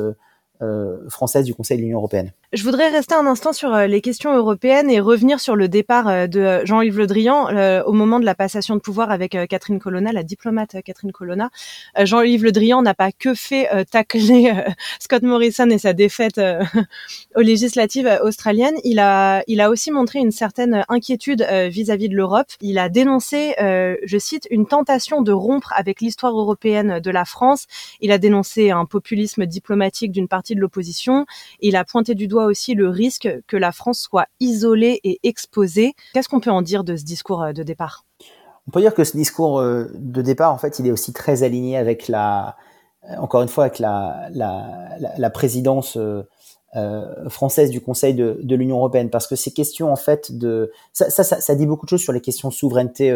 française 1.08 1.46
du 1.46 1.54
Conseil 1.54 1.78
de 1.78 1.82
l'Union 1.82 1.98
européenne. 1.98 2.32
Je 2.52 2.64
voudrais 2.64 2.90
rester 2.90 3.14
un 3.14 3.26
instant 3.26 3.54
sur 3.54 3.72
euh, 3.72 3.86
les 3.86 4.02
questions 4.02 4.36
européennes 4.36 4.90
et 4.90 5.00
revenir 5.00 5.40
sur 5.40 5.56
le 5.56 5.68
départ 5.68 6.06
euh, 6.06 6.26
de 6.26 6.40
euh, 6.40 6.66
Jean-Yves 6.66 6.98
Le 6.98 7.06
Drian 7.06 7.46
au 7.86 7.92
moment 7.94 8.20
de 8.20 8.26
la 8.26 8.34
passation 8.34 8.76
de 8.76 8.80
pouvoir 8.80 9.10
avec 9.10 9.30
Catherine 9.48 9.78
Colonna, 9.78 10.12
la 10.12 10.22
diplomate 10.22 10.76
Catherine 10.84 11.12
Colonna. 11.12 11.50
Jean-Yves 11.98 12.44
Le 12.44 12.52
Drian 12.52 12.82
n'a 12.82 12.92
pas 12.92 13.10
que 13.10 13.34
fait 13.34 13.68
tacler 13.90 14.52
Scott 15.00 15.22
Morrison 15.22 15.68
et 15.70 15.78
sa 15.78 15.92
défaite 15.92 16.40
aux 17.36 17.40
législatives 17.40 18.18
australiennes. 18.22 18.74
Il 18.84 18.98
a, 18.98 19.42
il 19.46 19.60
a 19.60 19.70
aussi 19.70 19.90
montré 19.90 20.18
une 20.18 20.30
certaine 20.30 20.84
inquiétude 20.88 21.46
vis-à-vis 21.68 22.08
de 22.08 22.14
l'Europe. 22.14 22.48
Il 22.60 22.78
a 22.78 22.88
dénoncé, 22.88 23.54
je 23.58 24.18
cite, 24.18 24.46
une 24.50 24.66
tentation 24.66 25.22
de 25.22 25.32
rompre 25.32 25.72
avec 25.76 26.00
l'histoire 26.00 26.36
européenne 26.38 27.00
de 27.00 27.10
la 27.10 27.24
France. 27.24 27.66
Il 28.00 28.12
a 28.12 28.18
dénoncé 28.18 28.70
un 28.70 28.84
populisme 28.84 29.46
diplomatique 29.46 30.12
d'une 30.12 30.28
partie 30.28 30.54
de 30.54 30.60
l'opposition. 30.60 31.26
Il 31.60 31.76
a 31.76 31.84
pointé 31.84 32.14
du 32.14 32.26
doigt 32.28 32.41
aussi 32.44 32.74
le 32.74 32.88
risque 32.88 33.28
que 33.46 33.56
la 33.56 33.72
France 33.72 34.00
soit 34.00 34.26
isolée 34.40 35.00
et 35.04 35.20
exposée. 35.22 35.94
Qu'est-ce 36.14 36.28
qu'on 36.28 36.40
peut 36.40 36.50
en 36.50 36.62
dire 36.62 36.84
de 36.84 36.96
ce 36.96 37.04
discours 37.04 37.42
euh, 37.42 37.52
de 37.52 37.62
départ? 37.62 38.04
On 38.68 38.70
peut 38.70 38.80
dire 38.80 38.94
que 38.94 39.04
ce 39.04 39.16
discours 39.16 39.58
euh, 39.58 39.90
de 39.94 40.22
départ, 40.22 40.52
en 40.52 40.58
fait, 40.58 40.78
il 40.78 40.86
est 40.86 40.92
aussi 40.92 41.12
très 41.12 41.42
aligné 41.42 41.76
avec 41.76 42.08
la, 42.08 42.56
euh, 43.04 43.16
encore 43.18 43.42
une 43.42 43.48
fois, 43.48 43.64
avec 43.64 43.78
la, 43.78 44.28
la, 44.32 45.30
présidence 45.30 45.98
française 47.28 47.70
du 47.70 47.80
Conseil 47.80 48.14
de, 48.14 48.54
l'Union 48.54 48.78
européenne, 48.78 49.10
parce 49.10 49.26
que 49.26 49.36
ces 49.36 49.50
questions, 49.50 49.92
en 49.92 49.96
fait, 49.96 50.32
de 50.32 50.72
ça, 50.92 51.10
ça, 51.10 51.54
dit 51.54 51.66
beaucoup 51.66 51.86
de 51.86 51.90
choses 51.90 52.00
sur 52.00 52.12
les 52.12 52.20
questions 52.20 52.48
de 52.48 52.54
souveraineté 52.54 53.12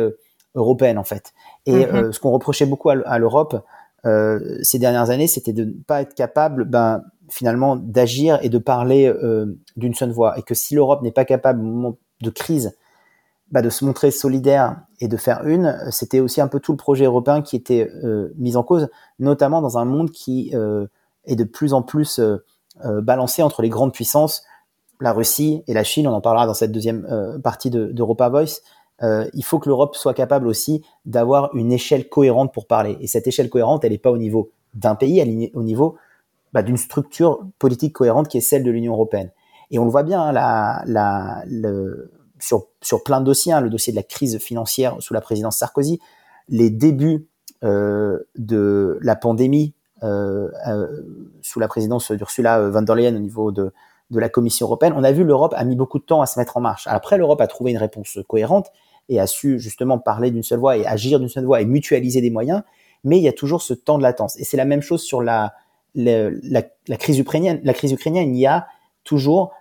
européenne, 0.54 0.98
en 0.98 1.04
fait. 1.04 1.32
Et 1.64 1.84
mm-hmm. 1.84 2.12
ce 2.12 2.20
qu'on 2.20 2.32
reprochait 2.32 2.66
beaucoup 2.66 2.90
à, 2.90 3.18
l'Europe 3.18 3.64
ces 4.04 4.78
dernières 4.78 5.10
années, 5.10 5.26
c'était 5.26 5.54
de 5.54 5.64
ne 5.64 5.72
pas 5.86 6.02
être 6.02 6.14
capable, 6.14 6.64
ben, 6.64 7.02
finalement 7.28 7.76
d'agir 7.76 8.38
et 8.42 8.48
de 8.48 8.58
parler 8.58 9.06
euh, 9.06 9.58
d'une 9.76 9.94
seule 9.94 10.10
voix. 10.10 10.38
Et 10.38 10.42
que 10.42 10.54
si 10.54 10.74
l'Europe 10.74 11.02
n'est 11.02 11.12
pas 11.12 11.24
capable 11.24 11.60
au 11.60 11.64
moment 11.64 11.96
de 12.20 12.30
crise 12.30 12.76
bah, 13.50 13.62
de 13.62 13.70
se 13.70 13.84
montrer 13.84 14.10
solidaire 14.10 14.80
et 15.00 15.08
de 15.08 15.16
faire 15.16 15.46
une, 15.46 15.78
c'était 15.90 16.20
aussi 16.20 16.40
un 16.40 16.48
peu 16.48 16.60
tout 16.60 16.72
le 16.72 16.78
projet 16.78 17.04
européen 17.04 17.42
qui 17.42 17.56
était 17.56 17.90
euh, 18.04 18.32
mis 18.36 18.56
en 18.56 18.62
cause, 18.62 18.88
notamment 19.18 19.60
dans 19.60 19.78
un 19.78 19.84
monde 19.84 20.10
qui 20.10 20.50
euh, 20.54 20.86
est 21.24 21.36
de 21.36 21.44
plus 21.44 21.72
en 21.72 21.82
plus 21.82 22.20
balancé 22.84 23.42
entre 23.42 23.62
les 23.62 23.70
grandes 23.70 23.94
puissances, 23.94 24.44
la 25.00 25.14
Russie 25.14 25.64
et 25.66 25.72
la 25.72 25.82
Chine. 25.82 26.06
On 26.06 26.12
en 26.12 26.20
parlera 26.20 26.46
dans 26.46 26.52
cette 26.52 26.72
deuxième 26.72 27.40
partie 27.42 27.70
d'Europa 27.70 28.28
Voice. 28.28 28.60
il 29.00 29.42
faut 29.42 29.58
que 29.58 29.70
l'Europe 29.70 29.96
soit 29.96 30.12
capable 30.12 30.46
aussi 30.46 30.84
d'avoir 31.06 31.54
une 31.54 31.72
échelle 31.72 32.06
cohérente 32.10 32.52
pour 32.52 32.66
parler. 32.66 32.98
Et 33.00 33.06
cette 33.06 33.26
échelle 33.26 33.48
cohérente, 33.48 33.82
elle 33.82 33.92
n'est 33.92 33.98
pas 33.98 34.10
au 34.10 34.18
niveau 34.18 34.50
d'un 34.74 34.94
pays, 34.94 35.18
elle 35.18 35.30
est 35.30 35.50
au 35.54 35.62
niveau 35.62 35.96
bah, 36.56 36.62
d'une 36.62 36.78
structure 36.78 37.40
politique 37.58 37.92
cohérente 37.92 38.28
qui 38.28 38.38
est 38.38 38.40
celle 38.40 38.64
de 38.64 38.70
l'Union 38.70 38.94
européenne. 38.94 39.30
Et 39.70 39.78
on 39.78 39.84
le 39.84 39.90
voit 39.90 40.04
bien, 40.04 40.22
hein, 40.22 41.42
sur, 42.38 42.68
sur 42.80 43.04
plein 43.04 43.20
de 43.20 43.26
dossiers, 43.26 43.52
hein, 43.52 43.60
le 43.60 43.68
dossier 43.68 43.92
de 43.92 43.96
la 43.96 44.02
crise 44.02 44.38
financière 44.38 44.96
sous 45.00 45.12
la 45.12 45.20
présidence 45.20 45.58
Sarkozy, 45.58 46.00
les 46.48 46.70
débuts 46.70 47.28
euh, 47.62 48.20
de 48.38 48.98
la 49.02 49.16
pandémie 49.16 49.74
euh, 50.02 50.48
euh, 50.66 51.02
sous 51.42 51.60
la 51.60 51.68
présidence 51.68 52.10
d'Ursula 52.10 52.70
von 52.70 52.80
der 52.80 52.94
Leyen 52.94 53.14
au 53.14 53.18
niveau 53.18 53.52
de, 53.52 53.74
de 54.10 54.18
la 54.18 54.30
Commission 54.30 54.64
européenne, 54.64 54.94
on 54.96 55.04
a 55.04 55.12
vu 55.12 55.24
l'Europe 55.24 55.52
a 55.58 55.64
mis 55.64 55.76
beaucoup 55.76 55.98
de 55.98 56.04
temps 56.04 56.22
à 56.22 56.26
se 56.26 56.38
mettre 56.38 56.56
en 56.56 56.62
marche. 56.62 56.86
Après, 56.86 57.18
l'Europe 57.18 57.42
a 57.42 57.48
trouvé 57.48 57.70
une 57.72 57.76
réponse 57.76 58.18
cohérente 58.26 58.72
et 59.10 59.20
a 59.20 59.26
su 59.26 59.60
justement 59.60 59.98
parler 59.98 60.30
d'une 60.30 60.42
seule 60.42 60.60
voix 60.60 60.78
et 60.78 60.86
agir 60.86 61.18
d'une 61.18 61.28
seule 61.28 61.44
voix 61.44 61.60
et 61.60 61.66
mutualiser 61.66 62.22
des 62.22 62.30
moyens, 62.30 62.62
mais 63.04 63.18
il 63.18 63.22
y 63.22 63.28
a 63.28 63.34
toujours 63.34 63.60
ce 63.60 63.74
temps 63.74 63.98
de 63.98 64.02
latence. 64.02 64.38
Et 64.38 64.44
c'est 64.44 64.56
la 64.56 64.64
même 64.64 64.80
chose 64.80 65.02
sur 65.02 65.20
la, 65.20 65.52
la, 65.96 66.62
la, 66.88 66.96
crise 66.96 67.18
ukrainienne, 67.18 67.60
la 67.64 67.74
crise 67.74 67.90
ukrainienne, 67.92 68.34
il 68.34 68.40
y 68.40 68.46
a 68.46 68.68
toujours 69.04 69.52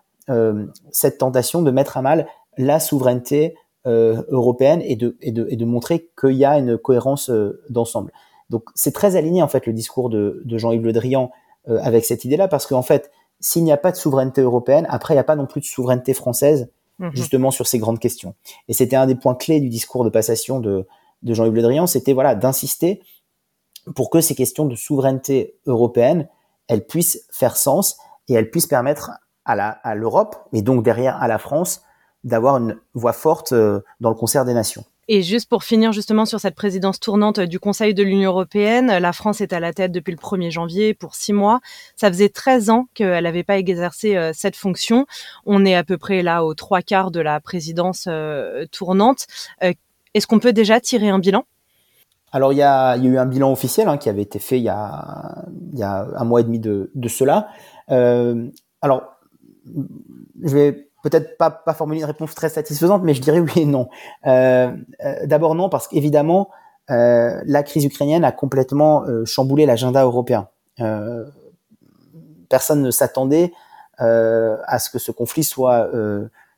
cette 0.92 1.20
tentation 1.20 1.62
de 1.62 1.70
mettre 1.70 1.98
à 1.98 2.02
mal 2.02 2.28
la 2.58 2.80
souveraineté 2.80 3.56
européenne 3.86 4.82
et 4.84 4.96
de, 4.96 5.18
et, 5.22 5.32
de, 5.32 5.48
et 5.50 5.56
de 5.56 5.66
montrer 5.66 6.10
qu'il 6.20 6.34
y 6.34 6.46
a 6.46 6.58
une 6.58 6.78
cohérence 6.78 7.32
d'ensemble. 7.70 8.12
Donc 8.50 8.64
c'est 8.74 8.92
très 8.94 9.16
aligné 9.16 9.44
en 9.44 9.48
fait 9.48 9.68
le 9.68 9.74
discours 9.74 10.10
de, 10.10 10.42
de 10.44 10.58
Jean-Yves 10.58 10.84
Le 10.84 10.94
Drian 10.94 11.32
avec 11.68 12.06
cette 12.06 12.26
idée-là 12.26 12.48
parce 12.48 12.66
qu'en 12.66 12.82
fait 12.82 13.12
s'il 13.40 13.64
n'y 13.64 13.72
a 13.72 13.78
pas 13.78 13.92
de 13.92 13.98
souveraineté 13.98 14.42
européenne, 14.42 14.86
après 14.90 15.14
il 15.14 15.18
n'y 15.18 15.22
a 15.22 15.26
pas 15.26 15.36
non 15.36 15.46
plus 15.46 15.62
de 15.62 15.66
souveraineté 15.66 16.14
française 16.14 16.70
mhm. 17.00 17.12
justement 17.14 17.52
sur 17.52 17.68
ces 17.68 17.80
grandes 17.80 18.00
questions. 18.00 18.36
Et 18.68 18.74
c'était 18.74 18.96
un 18.96 19.08
des 19.08 19.16
points 19.16 19.36
clés 19.36 19.60
du 19.60 19.70
discours 19.70 20.04
de 20.04 20.10
passation 20.10 20.60
de, 20.60 20.88
de 21.24 21.34
Jean-Yves 21.34 21.54
Le 21.54 21.62
Drian, 21.62 21.88
c'était 21.88 22.14
voilà 22.14 22.36
d'insister 22.36 23.02
pour 23.94 24.10
que 24.10 24.22
ces 24.22 24.36
questions 24.36 24.66
de 24.66 24.76
souveraineté 24.76 25.58
européenne, 25.66 26.28
elles 26.68 26.86
puissent 26.86 27.26
faire 27.32 27.58
sens 27.58 27.98
et 28.28 28.34
elles 28.34 28.50
puissent 28.50 28.68
permettre 28.68 29.12
à 29.46 29.94
l'Europe, 29.94 30.36
et 30.54 30.64
donc 30.64 30.84
derrière 30.84 31.22
à 31.22 31.28
la 31.28 31.38
France, 31.38 31.84
d'avoir 32.24 32.58
une 32.58 32.78
voix 32.96 33.14
forte 33.14 33.52
euh, 33.52 33.80
dans 34.02 34.10
le 34.10 34.16
concert 34.16 34.44
des 34.44 34.56
nations. 34.56 34.84
Et 35.08 35.22
juste 35.22 35.48
pour 35.48 35.64
finir 35.64 35.92
justement 35.92 36.26
sur 36.26 36.40
cette 36.40 36.56
présidence 36.56 37.00
tournante 37.00 37.40
du 37.40 37.60
Conseil 37.60 37.94
de 37.94 38.02
l'Union 38.02 38.32
européenne, 38.32 38.88
la 38.88 39.14
France 39.14 39.40
est 39.40 39.54
à 39.54 39.60
la 39.60 39.72
tête 39.72 39.92
depuis 39.92 40.10
le 40.10 40.18
1er 40.18 40.50
janvier 40.50 40.96
pour 40.96 41.14
six 41.14 41.32
mois. 41.32 41.60
Ça 41.96 42.08
faisait 42.08 42.30
13 42.30 42.72
ans 42.72 42.88
qu'elle 42.96 43.24
n'avait 43.24 43.44
pas 43.44 43.60
exercé 43.60 44.16
euh, 44.18 44.32
cette 44.34 44.56
fonction. 44.56 45.06
On 45.46 45.64
est 45.64 45.76
à 45.76 45.84
peu 45.84 46.00
près 46.00 46.24
là 46.24 46.44
aux 46.44 46.56
trois 46.56 46.82
quarts 46.82 47.12
de 47.12 47.20
la 47.20 47.40
présidence 47.40 48.06
euh, 48.08 48.66
tournante. 48.72 49.28
Est-ce 49.62 50.26
qu'on 50.26 50.40
peut 50.40 50.54
déjà 50.54 50.80
tirer 50.80 51.10
un 51.10 51.20
bilan? 51.20 51.46
Alors 52.36 52.52
il 52.52 52.58
y, 52.58 52.64
a, 52.64 52.98
eu 52.98 53.18
un 53.18 53.26
bilan 53.26 53.50
officiel 53.50 53.88
hein, 53.88 53.96
qui 53.98 54.10
avait 54.10 54.22
été 54.22 54.40
fait 54.40 54.58
il 54.58 54.64
y 54.64 54.68
a, 54.68 55.46
un 55.80 56.26
mois 56.26 56.42
et 56.42 56.44
demi 56.44 56.60
de, 56.60 56.92
cela. 57.08 57.48
Euh, 57.92 58.50
alors 58.82 59.04
je 60.44 60.54
vais 60.54 60.90
peut-être 61.02 61.38
pas, 61.38 61.64
formuler 61.74 62.02
une 62.02 62.06
réponse 62.06 62.36
très 62.36 62.50
satisfaisante, 62.50 63.04
mais 63.04 63.14
je 63.14 63.22
dirais 63.22 63.40
oui 63.40 63.54
et 63.56 63.66
non. 63.66 63.88
Euh, 64.28 64.70
euh, 65.06 65.26
d'abord 65.26 65.56
non 65.56 65.70
parce 65.70 65.88
qu'évidemment 65.88 66.50
la 66.90 67.64
crise 67.64 67.86
ukrainienne 67.86 68.26
a 68.26 68.34
complètement 68.34 69.06
chamboulé 69.24 69.66
l'agenda 69.66 70.04
européen. 70.04 70.50
personne 72.50 72.82
ne 72.82 72.92
s'attendait 72.92 73.54
à 73.98 74.78
ce 74.78 74.90
que 74.90 75.00
ce 75.00 75.14
conflit 75.14 75.46
soit 75.46 75.90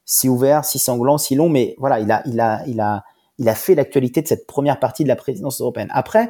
si 0.06 0.28
ouvert, 0.28 0.66
si 0.66 0.80
sanglant, 0.80 1.20
si 1.20 1.36
long, 1.36 1.50
mais 1.50 1.76
voilà, 1.78 2.00
il 2.00 2.12
a, 2.12 2.24
il 2.26 2.42
a, 2.42 2.64
il 2.66 2.82
a 2.82 3.04
il 3.38 3.50
a 3.50 3.56
fait 3.56 3.76
l'actualité 3.76 4.22
de 4.22 4.28
cette 4.28 4.48
première 4.48 4.80
partie 4.80 5.04
de 5.04 5.08
la 5.08 5.16
présidence 5.16 5.62
européenne. 5.62 5.90
Après, 5.92 6.30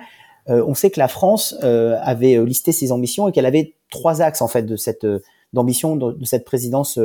euh, 0.50 0.64
on 0.68 0.74
sait 0.74 0.90
que 0.90 1.00
la 1.00 1.08
France 1.08 1.56
euh, 1.64 1.98
avait 2.02 2.36
euh, 2.36 2.44
listé 2.44 2.72
ses 2.72 2.92
ambitions 2.92 3.28
et 3.28 3.32
qu'elle 3.32 3.46
avait 3.46 3.76
trois 3.90 4.22
axes 4.22 4.42
en 4.42 4.48
fait 4.48 4.64
de 4.64 4.76
cette 4.76 5.06
d'ambition 5.54 5.96
de, 5.96 6.26
cette 6.26 6.44
présidence 6.44 7.00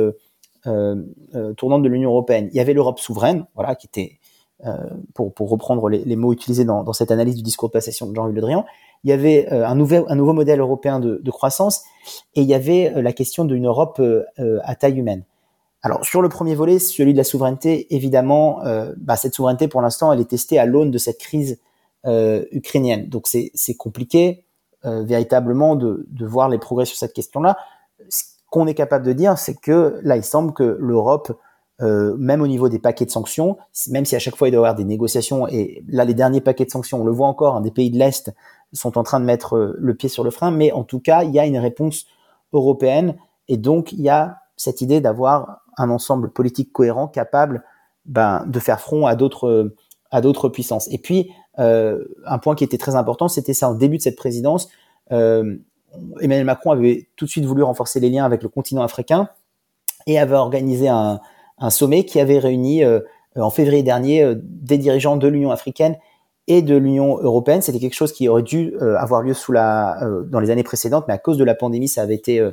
tournante 0.63 1.81
de 1.81 1.87
l'Union 1.87 2.09
européenne. 2.09 2.49
Il 2.51 2.57
y 2.57 2.59
avait 2.59 2.73
l'Europe 2.73 2.99
souveraine, 2.99 3.45
voilà, 3.55 3.75
qui 3.75 3.87
était 3.87 4.19
pour, 5.13 5.33
pour 5.33 5.49
reprendre 5.49 5.87
les, 5.87 6.15
mots 6.17 6.33
utilisés 6.33 6.65
dans, 6.65 6.83
dans, 6.83 6.91
cette 6.91 7.09
analyse 7.09 7.35
du 7.35 7.41
discours 7.41 7.69
de 7.69 7.73
passation 7.73 8.05
de 8.05 8.13
Jean-Yves 8.13 8.35
Le 8.35 8.41
Drian, 8.41 8.65
il 9.05 9.11
y 9.11 9.13
avait 9.13 9.49
un, 9.49 9.75
nouvel, 9.75 10.03
un 10.09 10.15
nouveau 10.15 10.33
modèle 10.33 10.59
européen 10.59 10.99
de, 10.99 11.21
de, 11.23 11.31
croissance 11.31 11.83
et 12.35 12.41
il 12.41 12.47
y 12.47 12.53
avait 12.53 12.91
la 13.01 13.13
question 13.13 13.45
d'une 13.45 13.65
Europe 13.65 14.01
à 14.37 14.75
taille 14.75 14.99
humaine. 14.99 15.23
Alors 15.83 16.05
sur 16.05 16.21
le 16.21 16.29
premier 16.29 16.55
volet, 16.55 16.79
celui 16.79 17.13
de 17.13 17.17
la 17.17 17.23
souveraineté, 17.23 17.93
évidemment, 17.93 18.63
euh, 18.65 18.93
bah, 18.97 19.17
cette 19.17 19.33
souveraineté 19.33 19.67
pour 19.67 19.81
l'instant, 19.81 20.11
elle 20.11 20.21
est 20.21 20.29
testée 20.29 20.57
à 20.57 20.65
l'aune 20.65 20.91
de 20.91 20.97
cette 20.97 21.19
crise 21.19 21.59
euh, 22.05 22.45
ukrainienne. 22.51 23.09
Donc 23.09 23.27
c'est 23.27 23.75
compliqué 23.75 24.45
euh, 24.85 25.03
véritablement 25.03 25.75
de, 25.75 26.05
de, 26.09 26.25
voir 26.25 26.49
les 26.49 26.57
progrès 26.57 26.85
sur 26.85 26.97
cette 26.97 27.13
question-là. 27.13 27.57
Ce 28.09 28.23
qu'on 28.49 28.67
est 28.67 28.73
capable 28.73 29.05
de 29.05 29.13
dire, 29.13 29.37
c'est 29.37 29.55
que 29.55 29.99
là, 30.03 30.17
il 30.17 30.23
semble 30.23 30.53
que 30.53 30.77
l'Europe, 30.79 31.37
euh, 31.81 32.15
même 32.17 32.41
au 32.41 32.47
niveau 32.47 32.69
des 32.69 32.79
paquets 32.79 33.05
de 33.05 33.09
sanctions, 33.09 33.57
même 33.89 34.05
si 34.05 34.15
à 34.15 34.19
chaque 34.19 34.35
fois 34.35 34.47
il 34.47 34.51
doit 34.51 34.59
y 34.59 34.63
avoir 34.63 34.75
des 34.75 34.85
négociations, 34.85 35.47
et 35.47 35.83
là 35.87 36.05
les 36.05 36.13
derniers 36.13 36.39
paquets 36.39 36.65
de 36.65 36.69
sanctions, 36.69 37.01
on 37.01 37.05
le 37.05 37.11
voit 37.11 37.27
encore, 37.27 37.55
hein, 37.55 37.61
des 37.61 37.71
pays 37.71 37.89
de 37.89 37.97
l'Est 37.97 38.31
sont 38.73 38.97
en 38.97 39.03
train 39.03 39.19
de 39.19 39.25
mettre 39.25 39.55
euh, 39.55 39.75
le 39.79 39.95
pied 39.95 40.09
sur 40.09 40.23
le 40.23 40.31
frein, 40.31 40.51
mais 40.51 40.71
en 40.71 40.83
tout 40.83 40.99
cas, 40.99 41.23
il 41.23 41.31
y 41.31 41.39
a 41.39 41.45
une 41.45 41.57
réponse 41.57 42.05
européenne, 42.53 43.15
et 43.47 43.57
donc 43.57 43.91
il 43.91 44.01
y 44.01 44.09
a 44.09 44.37
cette 44.55 44.81
idée 44.81 45.01
d'avoir 45.01 45.62
un 45.77 45.89
ensemble 45.89 46.29
politique 46.29 46.71
cohérent 46.71 47.07
capable 47.07 47.63
ben, 48.05 48.43
de 48.47 48.59
faire 48.59 48.79
front 48.79 49.05
à 49.05 49.15
d'autres 49.15 50.49
puissances. 50.49 50.87
Et 50.91 50.97
puis 50.97 51.31
euh, 51.59 52.03
un 52.25 52.37
point 52.39 52.55
qui 52.55 52.63
était 52.63 52.77
très 52.77 52.95
important, 52.95 53.27
c'était 53.27 53.53
ça 53.53 53.69
au 53.69 53.75
début 53.75 53.97
de 53.97 54.01
cette 54.01 54.15
présidence. 54.15 54.69
Euh, 55.11 55.57
Emmanuel 56.19 56.45
Macron 56.45 56.71
avait 56.71 57.07
tout 57.15 57.25
de 57.25 57.29
suite 57.29 57.45
voulu 57.45 57.63
renforcer 57.63 57.99
les 57.99 58.09
liens 58.09 58.25
avec 58.25 58.41
le 58.41 58.49
continent 58.49 58.81
africain 58.81 59.29
et 60.07 60.17
avait 60.17 60.35
organisé 60.35 60.89
un, 60.89 61.19
sommet 61.69 62.03
qui 62.03 62.19
avait 62.19 62.39
réuni 62.39 62.83
euh, 62.83 62.99
en 63.37 63.49
février 63.49 63.83
dernier 63.83 64.33
des 64.35 64.77
dirigeants 64.77 65.15
de 65.15 65.27
l'Union 65.27 65.51
africaine 65.51 65.95
et 66.47 66.61
de 66.61 66.75
l'Union 66.75 67.17
européenne. 67.19 67.61
C'était 67.61 67.79
quelque 67.79 67.93
chose 67.93 68.11
qui 68.11 68.27
aurait 68.27 68.43
dû 68.43 68.75
avoir 68.97 69.21
lieu 69.21 69.33
sous 69.33 69.53
la, 69.53 69.97
dans 70.27 70.41
les 70.41 70.49
années 70.49 70.63
précédentes, 70.63 71.05
mais 71.07 71.13
à 71.13 71.17
cause 71.17 71.37
de 71.37 71.45
la 71.45 71.55
pandémie, 71.55 71.87
ça 71.87 72.01
avait 72.01 72.15
été 72.15 72.45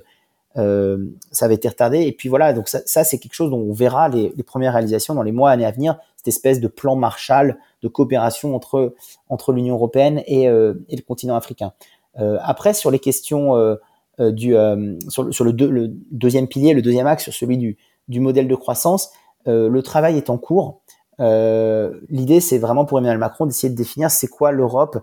euh, 0.57 1.07
ça 1.31 1.45
avait 1.45 1.55
été 1.55 1.69
retardé. 1.69 2.01
Et 2.03 2.13
puis 2.13 2.29
voilà, 2.29 2.53
donc 2.53 2.69
ça, 2.69 2.81
ça 2.85 3.05
c'est 3.05 3.19
quelque 3.19 3.35
chose 3.35 3.51
dont 3.51 3.61
on 3.61 3.73
verra 3.73 4.09
les, 4.09 4.33
les, 4.37 4.43
premières 4.43 4.73
réalisations 4.73 5.15
dans 5.15 5.23
les 5.23 5.33
mois, 5.33 5.51
années 5.51 5.65
à 5.65 5.71
venir, 5.71 5.99
cette 6.17 6.29
espèce 6.29 6.61
de 6.61 6.69
plan 6.69 6.97
Marshall 6.97 7.59
de 7.83 7.89
coopération 7.89 8.55
entre 8.55 8.95
entre 9.29 9.53
l'Union 9.53 9.77
européenne 9.77 10.23
et, 10.27 10.49
euh, 10.49 10.75
et, 10.89 10.97
le 10.97 11.03
continent 11.03 11.37
africain. 11.37 11.73
Euh, 12.19 12.39
après, 12.43 12.75
sur 12.75 12.91
les 12.91 12.99
questions 12.99 13.57
euh, 13.57 13.77
euh, 14.19 14.33
du 14.33 14.55
sur, 15.09 15.23
le, 15.23 15.33
sur 15.33 15.45
le, 15.45 15.53
le, 15.53 15.89
deuxième 16.11 16.49
pilier, 16.49 16.75
le 16.75 16.83
deuxième 16.83 17.07
axe, 17.07 17.25
sur 17.25 17.33
celui 17.33 17.57
du, 17.57 17.79
du 18.09 18.21
modèle 18.21 18.49
de 18.49 18.55
croissance, 18.55 19.13
le 19.47 19.81
travail 19.81 20.17
est 20.17 20.31
en 20.31 20.37
cours. 20.39 20.83
L'idée, 21.19 22.41
c'est 22.41 22.59
vraiment 22.59 22.85
pour 22.85 22.99
Emmanuel 22.99 23.19
Macron 23.19 23.47
d'essayer 23.47 23.71
de 23.71 23.77
définir 23.77 24.11
c'est 24.11 24.27
quoi 24.27 24.53
l'Europe 24.53 24.99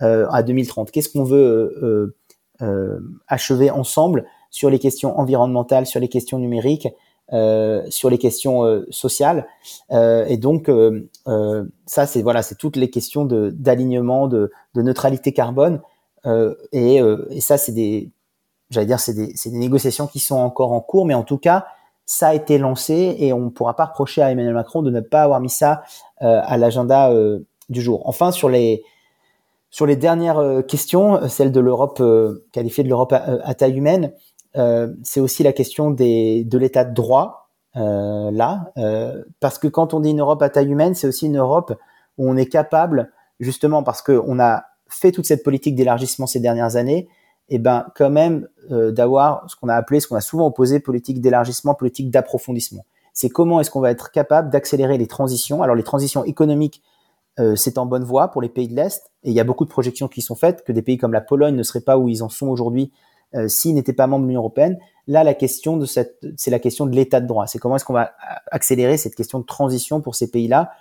à 0.00 0.42
2030. 0.42 0.90
Qu'est-ce 0.90 1.10
qu'on 1.10 1.24
veut 1.24 2.16
achever 3.28 3.70
ensemble 3.70 4.24
sur 4.52 4.70
les 4.70 4.78
questions 4.78 5.18
environnementales, 5.18 5.86
sur 5.86 5.98
les 5.98 6.08
questions 6.08 6.38
numériques, 6.38 6.86
euh, 7.32 7.82
sur 7.88 8.10
les 8.10 8.18
questions 8.18 8.64
euh, 8.64 8.86
sociales. 8.90 9.48
Euh, 9.90 10.26
et 10.26 10.36
donc, 10.36 10.68
euh, 10.68 11.08
euh, 11.26 11.64
ça, 11.86 12.06
c'est 12.06 12.22
voilà, 12.22 12.42
c'est 12.42 12.56
toutes 12.56 12.76
les 12.76 12.90
questions 12.90 13.24
d'alignement, 13.24 14.28
de, 14.28 14.52
de, 14.74 14.82
neutralité 14.82 15.32
carbone. 15.32 15.80
Et, 16.72 17.00
et, 17.30 17.40
ça, 17.40 17.56
c'est 17.58 17.72
des, 17.72 18.10
j'allais 18.70 18.86
dire, 18.86 19.00
c'est 19.00 19.14
des, 19.14 19.32
des 19.32 19.58
négociations 19.58 20.06
qui 20.06 20.20
sont 20.20 20.36
encore 20.36 20.72
en 20.72 20.80
cours, 20.80 21.04
mais 21.04 21.14
en 21.14 21.24
tout 21.24 21.38
cas, 21.38 21.66
ça 22.06 22.28
a 22.28 22.34
été 22.34 22.58
lancé 22.58 23.16
et 23.18 23.32
on 23.32 23.40
ne 23.40 23.48
pourra 23.48 23.74
pas 23.74 23.86
reprocher 23.86 24.22
à 24.22 24.30
Emmanuel 24.30 24.54
Macron 24.54 24.82
de 24.82 24.90
ne 24.90 25.00
pas 25.00 25.22
avoir 25.22 25.40
mis 25.40 25.50
ça 25.50 25.82
à 26.20 26.56
l'agenda 26.58 27.12
du 27.70 27.80
jour. 27.80 28.02
Enfin, 28.04 28.30
sur 28.30 28.48
les 28.48 28.84
sur 29.70 29.84
les 29.84 29.96
dernières 29.96 30.62
questions, 30.68 31.28
celle 31.28 31.50
de 31.50 31.58
l'Europe 31.58 32.00
qualifiée 32.52 32.84
de 32.84 32.88
l'Europe 32.88 33.12
à, 33.12 33.54
taille 33.54 33.76
humaine, 33.76 34.12
euh, 34.12 34.31
c'est 34.54 35.20
aussi 35.20 35.42
la 35.42 35.52
question 35.52 35.90
de 35.90 36.58
l'état 36.58 36.84
de 36.84 36.94
droit 36.94 37.42
euh, 37.76 38.30
là, 38.30 38.72
euh, 38.76 39.22
parce 39.40 39.58
que 39.58 39.66
quand 39.66 39.94
on 39.94 40.00
dit 40.00 40.10
une 40.10 40.20
Europe 40.20 40.42
à 40.42 40.50
taille 40.50 40.70
humaine, 40.70 40.94
c'est 40.94 41.06
aussi 41.06 41.26
une 41.26 41.38
Europe 41.38 41.74
où 42.18 42.30
on 42.30 42.36
est 42.36 42.46
capable, 42.46 43.10
justement 43.40 43.82
parce 43.82 44.02
qu'on 44.02 44.38
a 44.38 44.64
fait 44.88 45.10
toute 45.10 45.26
cette 45.26 45.42
politique 45.42 45.74
d'élargissement 45.74 46.26
ces 46.26 46.40
dernières 46.40 46.76
années, 46.76 47.08
et 47.48 47.56
eh 47.56 47.58
ben 47.58 47.86
quand 47.96 48.08
même 48.08 48.48
d'avoir 48.70 49.44
ce 49.50 49.56
qu'on 49.56 49.68
a 49.68 49.74
appelé, 49.74 50.00
ce 50.00 50.06
qu'on 50.06 50.16
a 50.16 50.20
souvent 50.20 50.46
opposé, 50.46 50.80
politique 50.80 51.20
d'élargissement, 51.20 51.74
politique 51.74 52.10
d'approfondissement. 52.10 52.86
C'est 53.14 53.28
comment 53.28 53.60
est-ce 53.60 53.70
qu'on 53.70 53.80
va 53.80 53.90
être 53.90 54.10
capable 54.10 54.48
d'accélérer 54.48 54.96
les 54.96 55.08
transitions. 55.08 55.62
Alors 55.62 55.74
les 55.74 55.82
transitions 55.82 56.24
économiques, 56.24 56.82
c'est 57.56 57.78
en 57.78 57.84
bonne 57.84 58.04
voie 58.04 58.28
pour 58.28 58.40
les 58.40 58.48
pays 58.48 58.68
de 58.68 58.76
l'Est, 58.76 59.10
et 59.24 59.30
il 59.30 59.34
y 59.34 59.40
a 59.40 59.44
beaucoup 59.44 59.64
de 59.64 59.70
projections 59.70 60.08
qui 60.08 60.22
sont 60.22 60.36
faites 60.36 60.64
que 60.64 60.72
des 60.72 60.82
pays 60.82 60.96
comme 60.98 61.12
la 61.12 61.20
Pologne 61.20 61.56
ne 61.56 61.62
seraient 61.62 61.80
pas 61.80 61.98
où 61.98 62.08
ils 62.08 62.22
en 62.22 62.28
sont 62.28 62.46
aujourd'hui 62.46 62.92
euh, 63.34 63.48
s'ils 63.48 63.74
n'étaient 63.74 63.92
pas 63.92 64.06
membres 64.06 64.24
de 64.24 64.28
l'Union 64.28 64.40
européenne. 64.40 64.78
Là, 65.06 65.24
la 65.24 65.34
question 65.34 65.76
de 65.76 65.86
cette, 65.86 66.24
c'est 66.36 66.50
la 66.50 66.58
question 66.58 66.86
de 66.86 66.94
l'état 66.94 67.20
de 67.20 67.26
droit. 67.26 67.46
C'est 67.46 67.58
comment 67.58 67.76
est-ce 67.76 67.84
qu'on 67.84 67.92
va 67.92 68.12
accélérer 68.50 68.96
cette 68.96 69.14
question 69.14 69.38
de 69.40 69.44
transition 69.44 70.00
pour 70.00 70.14
ces 70.14 70.30
pays-là, 70.30 70.72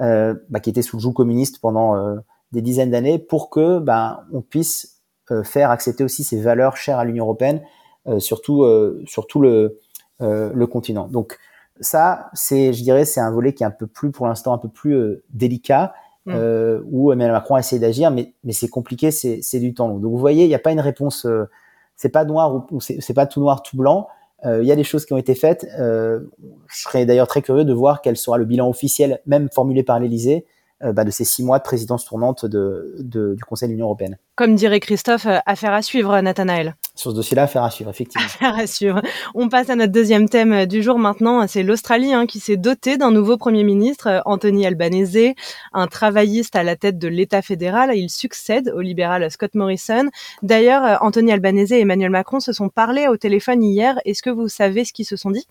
euh, 0.00 0.34
bah, 0.48 0.60
qui 0.60 0.70
étaient 0.70 0.82
sous 0.82 0.96
le 0.96 1.02
joug 1.02 1.12
communiste 1.12 1.60
pendant 1.60 1.96
euh, 1.96 2.16
des 2.52 2.62
dizaines 2.62 2.90
d'années, 2.90 3.18
pour 3.18 3.50
que 3.50 3.78
bah, 3.78 4.24
on 4.32 4.40
puisse 4.40 5.00
euh, 5.30 5.42
faire 5.42 5.70
accepter 5.70 6.04
aussi 6.04 6.24
ces 6.24 6.40
valeurs 6.40 6.76
chères 6.76 6.98
à 6.98 7.04
l'Union 7.04 7.24
européenne, 7.24 7.60
surtout 8.18 8.64
sur 9.04 9.26
tout 9.26 9.40
le, 9.40 9.80
le 10.20 10.66
continent. 10.66 11.08
Donc 11.08 11.38
ça, 11.80 12.30
c'est, 12.34 12.72
je 12.72 12.82
dirais, 12.84 13.04
c'est 13.04 13.20
un 13.20 13.32
volet 13.32 13.52
qui 13.52 13.64
est 13.64 13.66
un 13.66 13.72
peu 13.72 13.88
plus, 13.88 14.12
pour 14.12 14.28
l'instant, 14.28 14.52
un 14.52 14.58
peu 14.58 14.68
plus 14.68 15.18
délicat. 15.30 15.92
Mmh. 16.26 16.32
Euh, 16.34 16.80
où 16.90 17.12
Emmanuel 17.12 17.32
Macron 17.32 17.54
a 17.54 17.60
essayé 17.60 17.78
d'agir, 17.78 18.10
mais, 18.10 18.32
mais 18.42 18.52
c'est 18.52 18.66
compliqué, 18.66 19.12
c'est, 19.12 19.42
c'est 19.42 19.60
du 19.60 19.74
temps 19.74 19.86
long. 19.86 19.98
Donc 19.98 20.10
vous 20.10 20.18
voyez, 20.18 20.44
il 20.44 20.48
n'y 20.48 20.56
a 20.56 20.58
pas 20.58 20.72
une 20.72 20.80
réponse 20.80 21.24
c'est 21.96 22.10
pas 22.10 22.24
noir 22.24 22.66
c'est 22.80 23.14
pas 23.14 23.26
tout 23.26 23.40
noir 23.40 23.62
tout 23.62 23.76
blanc. 23.76 24.08
Euh, 24.44 24.62
il 24.62 24.68
y 24.68 24.72
a 24.72 24.76
des 24.76 24.84
choses 24.84 25.06
qui 25.06 25.12
ont 25.12 25.16
été 25.16 25.34
faites. 25.34 25.66
Euh, 25.78 26.20
je 26.68 26.82
serais 26.82 27.06
d'ailleurs 27.06 27.26
très 27.26 27.42
curieux 27.42 27.64
de 27.64 27.72
voir 27.72 28.02
quel 28.02 28.16
sera 28.16 28.36
le 28.38 28.44
bilan 28.44 28.68
officiel, 28.68 29.20
même 29.26 29.48
formulé 29.52 29.82
par 29.82 29.98
l'Élysée, 29.98 30.46
euh, 30.82 30.92
bah, 30.92 31.04
de 31.04 31.10
ces 31.10 31.24
six 31.24 31.42
mois 31.42 31.58
de 31.58 31.64
présidence 31.64 32.04
tournante 32.04 32.44
du 32.44 33.44
Conseil 33.48 33.68
de 33.68 33.72
l'Union 33.72 33.86
européenne. 33.86 34.18
Comme 34.34 34.54
dirait 34.54 34.80
Christophe, 34.80 35.26
affaire 35.46 35.72
à 35.72 35.82
suivre, 35.82 36.20
Nathanaël. 36.20 36.76
Sur 36.96 37.10
ce 37.10 37.16
dossier-là, 37.16 37.44
affaire 37.44 37.62
à 37.62 37.70
suivre, 37.70 37.90
effectivement. 37.90 38.26
Affaire 38.26 38.58
à 38.58 38.66
suivre. 38.66 39.00
On 39.34 39.48
passe 39.48 39.70
à 39.70 39.76
notre 39.76 39.92
deuxième 39.92 40.28
thème 40.28 40.66
du 40.66 40.82
jour 40.82 40.98
maintenant. 40.98 41.46
C'est 41.46 41.62
l'Australie 41.62 42.12
hein, 42.12 42.26
qui 42.26 42.40
s'est 42.40 42.56
dotée 42.56 42.96
d'un 42.96 43.10
nouveau 43.10 43.36
Premier 43.36 43.62
ministre, 43.62 44.22
Anthony 44.24 44.66
Albanese, 44.66 45.34
un 45.72 45.86
travailliste 45.86 46.56
à 46.56 46.62
la 46.62 46.74
tête 46.74 46.98
de 46.98 47.08
l'État 47.08 47.42
fédéral. 47.42 47.92
Il 47.94 48.10
succède 48.10 48.72
au 48.74 48.80
libéral 48.80 49.30
Scott 49.30 49.54
Morrison. 49.54 50.08
D'ailleurs, 50.42 51.02
Anthony 51.02 51.32
Albanese 51.32 51.72
et 51.72 51.80
Emmanuel 51.80 52.10
Macron 52.10 52.40
se 52.40 52.52
sont 52.52 52.68
parlé 52.68 53.06
au 53.08 53.16
téléphone 53.16 53.62
hier. 53.62 53.98
Est-ce 54.04 54.22
que 54.22 54.30
vous 54.30 54.48
savez 54.48 54.84
ce 54.84 54.92
qu'ils 54.92 55.06
se 55.06 55.16
sont 55.16 55.30
dit? 55.30 55.46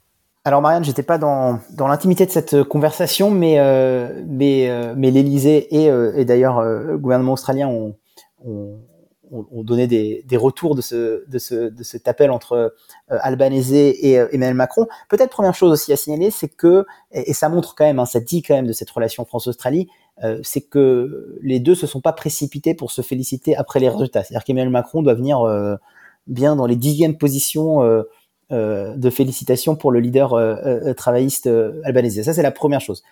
Alors 0.47 0.61
Marianne, 0.61 0.83
j'étais 0.83 1.03
pas 1.03 1.17
dans, 1.17 1.59
dans 1.71 1.87
l'intimité 1.87 2.27
de 2.27 2.31
cette 2.31 2.63
conversation, 2.63 3.31
mais 3.31 3.55
euh, 3.57 4.21
mais 4.27 4.69
euh, 4.69 4.93
mais 4.95 5.09
l'Élysée 5.09 5.75
et, 5.75 5.89
euh, 5.89 6.13
et 6.15 6.23
d'ailleurs 6.23 6.61
le 6.61 6.99
gouvernement 6.99 7.33
australien 7.33 7.67
ont, 7.67 7.95
ont, 8.45 8.77
ont 9.31 9.63
donné 9.63 9.87
des, 9.87 10.23
des, 10.27 10.37
retours 10.37 10.75
de 10.75 10.81
ce, 10.81 11.27
de, 11.27 11.39
ce, 11.39 11.69
de 11.69 11.83
cet 11.83 12.07
appel 12.07 12.31
entre 12.31 12.73
euh, 13.11 13.19
et 13.33 14.19
euh, 14.19 14.27
Emmanuel 14.31 14.55
Macron. 14.55 14.87
Peut-être 15.09 15.29
première 15.29 15.55
chose 15.55 15.71
aussi 15.71 15.91
à 15.93 15.97
signaler, 15.97 16.31
c'est 16.31 16.47
que, 16.47 16.85
et, 17.11 17.33
ça 17.33 17.49
montre 17.49 17.75
quand 17.75 17.85
même, 17.85 17.99
hein, 17.99 18.05
ça 18.05 18.19
dit 18.19 18.41
quand 18.41 18.55
même 18.55 18.67
de 18.67 18.73
cette 18.73 18.89
relation 18.89 19.25
France-Australie, 19.25 19.87
euh, 20.23 20.39
c'est 20.43 20.61
que 20.61 21.37
les 21.41 21.59
deux 21.59 21.75
se 21.75 21.87
sont 21.87 22.01
pas 22.01 22.13
précipités 22.13 22.73
pour 22.73 22.91
se 22.91 23.01
féliciter 23.01 23.55
après 23.55 23.79
les 23.79 23.89
résultats. 23.89 24.23
C'est-à-dire 24.23 24.43
qu'Emmanuel 24.43 24.69
Macron 24.71 25.01
doit 25.01 25.13
venir 25.13 25.41
euh, 25.41 25.75
bien 26.27 26.55
dans 26.55 26.65
les 26.65 26.75
dixièmes 26.75 27.17
positions 27.17 27.81
de 28.49 29.09
félicitations 29.11 29.75
pour 29.75 29.91
le 29.91 29.99
leader 29.99 30.95
travailliste 30.95 31.47
albanese. 31.83 32.23
Ça, 32.23 32.33
c'est 32.33 32.41
la 32.41 32.51
première 32.51 32.81
chose. 32.81 33.03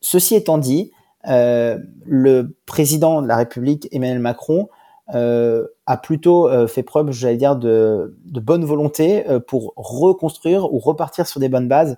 Ceci 0.00 0.36
étant 0.36 0.58
dit, 0.58 0.92
le 1.24 2.56
président 2.66 3.20
de 3.20 3.26
la 3.26 3.36
République, 3.36 3.88
Emmanuel 3.90 4.20
Macron, 4.20 4.68
a 5.14 5.96
plutôt 5.96 6.48
euh, 6.48 6.66
fait 6.66 6.82
preuve, 6.82 7.10
j'allais 7.12 7.36
dire, 7.36 7.56
de, 7.56 8.14
bonne 8.24 8.64
volonté 8.64 9.28
euh, 9.28 9.40
pour 9.40 9.74
reconstruire 9.76 10.72
ou 10.72 10.78
repartir 10.78 11.26
sur 11.26 11.40
des 11.40 11.48
bonnes 11.48 11.68
bases 11.68 11.96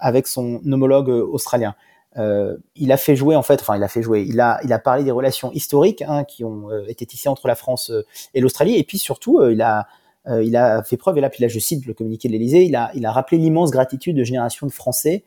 avec 0.00 0.26
son 0.26 0.60
homologue 0.72 1.10
australien. 1.10 1.76
il 2.16 2.90
a 2.90 2.96
fait 2.96 3.14
jouer 3.14 3.36
en 3.36 3.42
fait, 3.42 3.60
enfin 3.60 3.76
il 3.76 3.84
a 3.84 3.88
fait 3.88 4.02
jouer, 4.02 4.26
il 4.28 4.40
a 4.40 4.78
parlé 4.82 5.04
des 5.04 5.12
relations 5.12 5.52
historiques 5.52 6.02
hein, 6.02 6.24
qui 6.24 6.42
ont 6.42 6.70
été 6.88 7.06
tissées 7.06 7.28
entre 7.28 7.46
la 7.46 7.54
France 7.54 7.92
et 8.32 8.40
l'Australie, 8.40 8.74
et 8.76 8.82
puis 8.82 8.98
surtout 8.98 9.44
il 9.44 9.62
a 9.62 9.86
il 10.26 10.56
a 10.56 10.82
fait 10.82 10.96
preuve, 10.96 11.18
et 11.18 11.20
là, 11.20 11.28
puis 11.30 11.42
là 11.42 11.48
je 11.48 11.58
cite 11.60 11.86
le 11.86 11.94
communiqué 11.94 12.26
de 12.26 12.32
l'Élysée, 12.32 12.64
il 12.64 12.74
a, 12.74 12.90
il 12.94 13.06
a 13.06 13.12
rappelé 13.12 13.38
l'immense 13.38 13.70
gratitude 13.70 14.16
de 14.16 14.24
générations 14.24 14.66
de 14.66 14.72
Français 14.72 15.22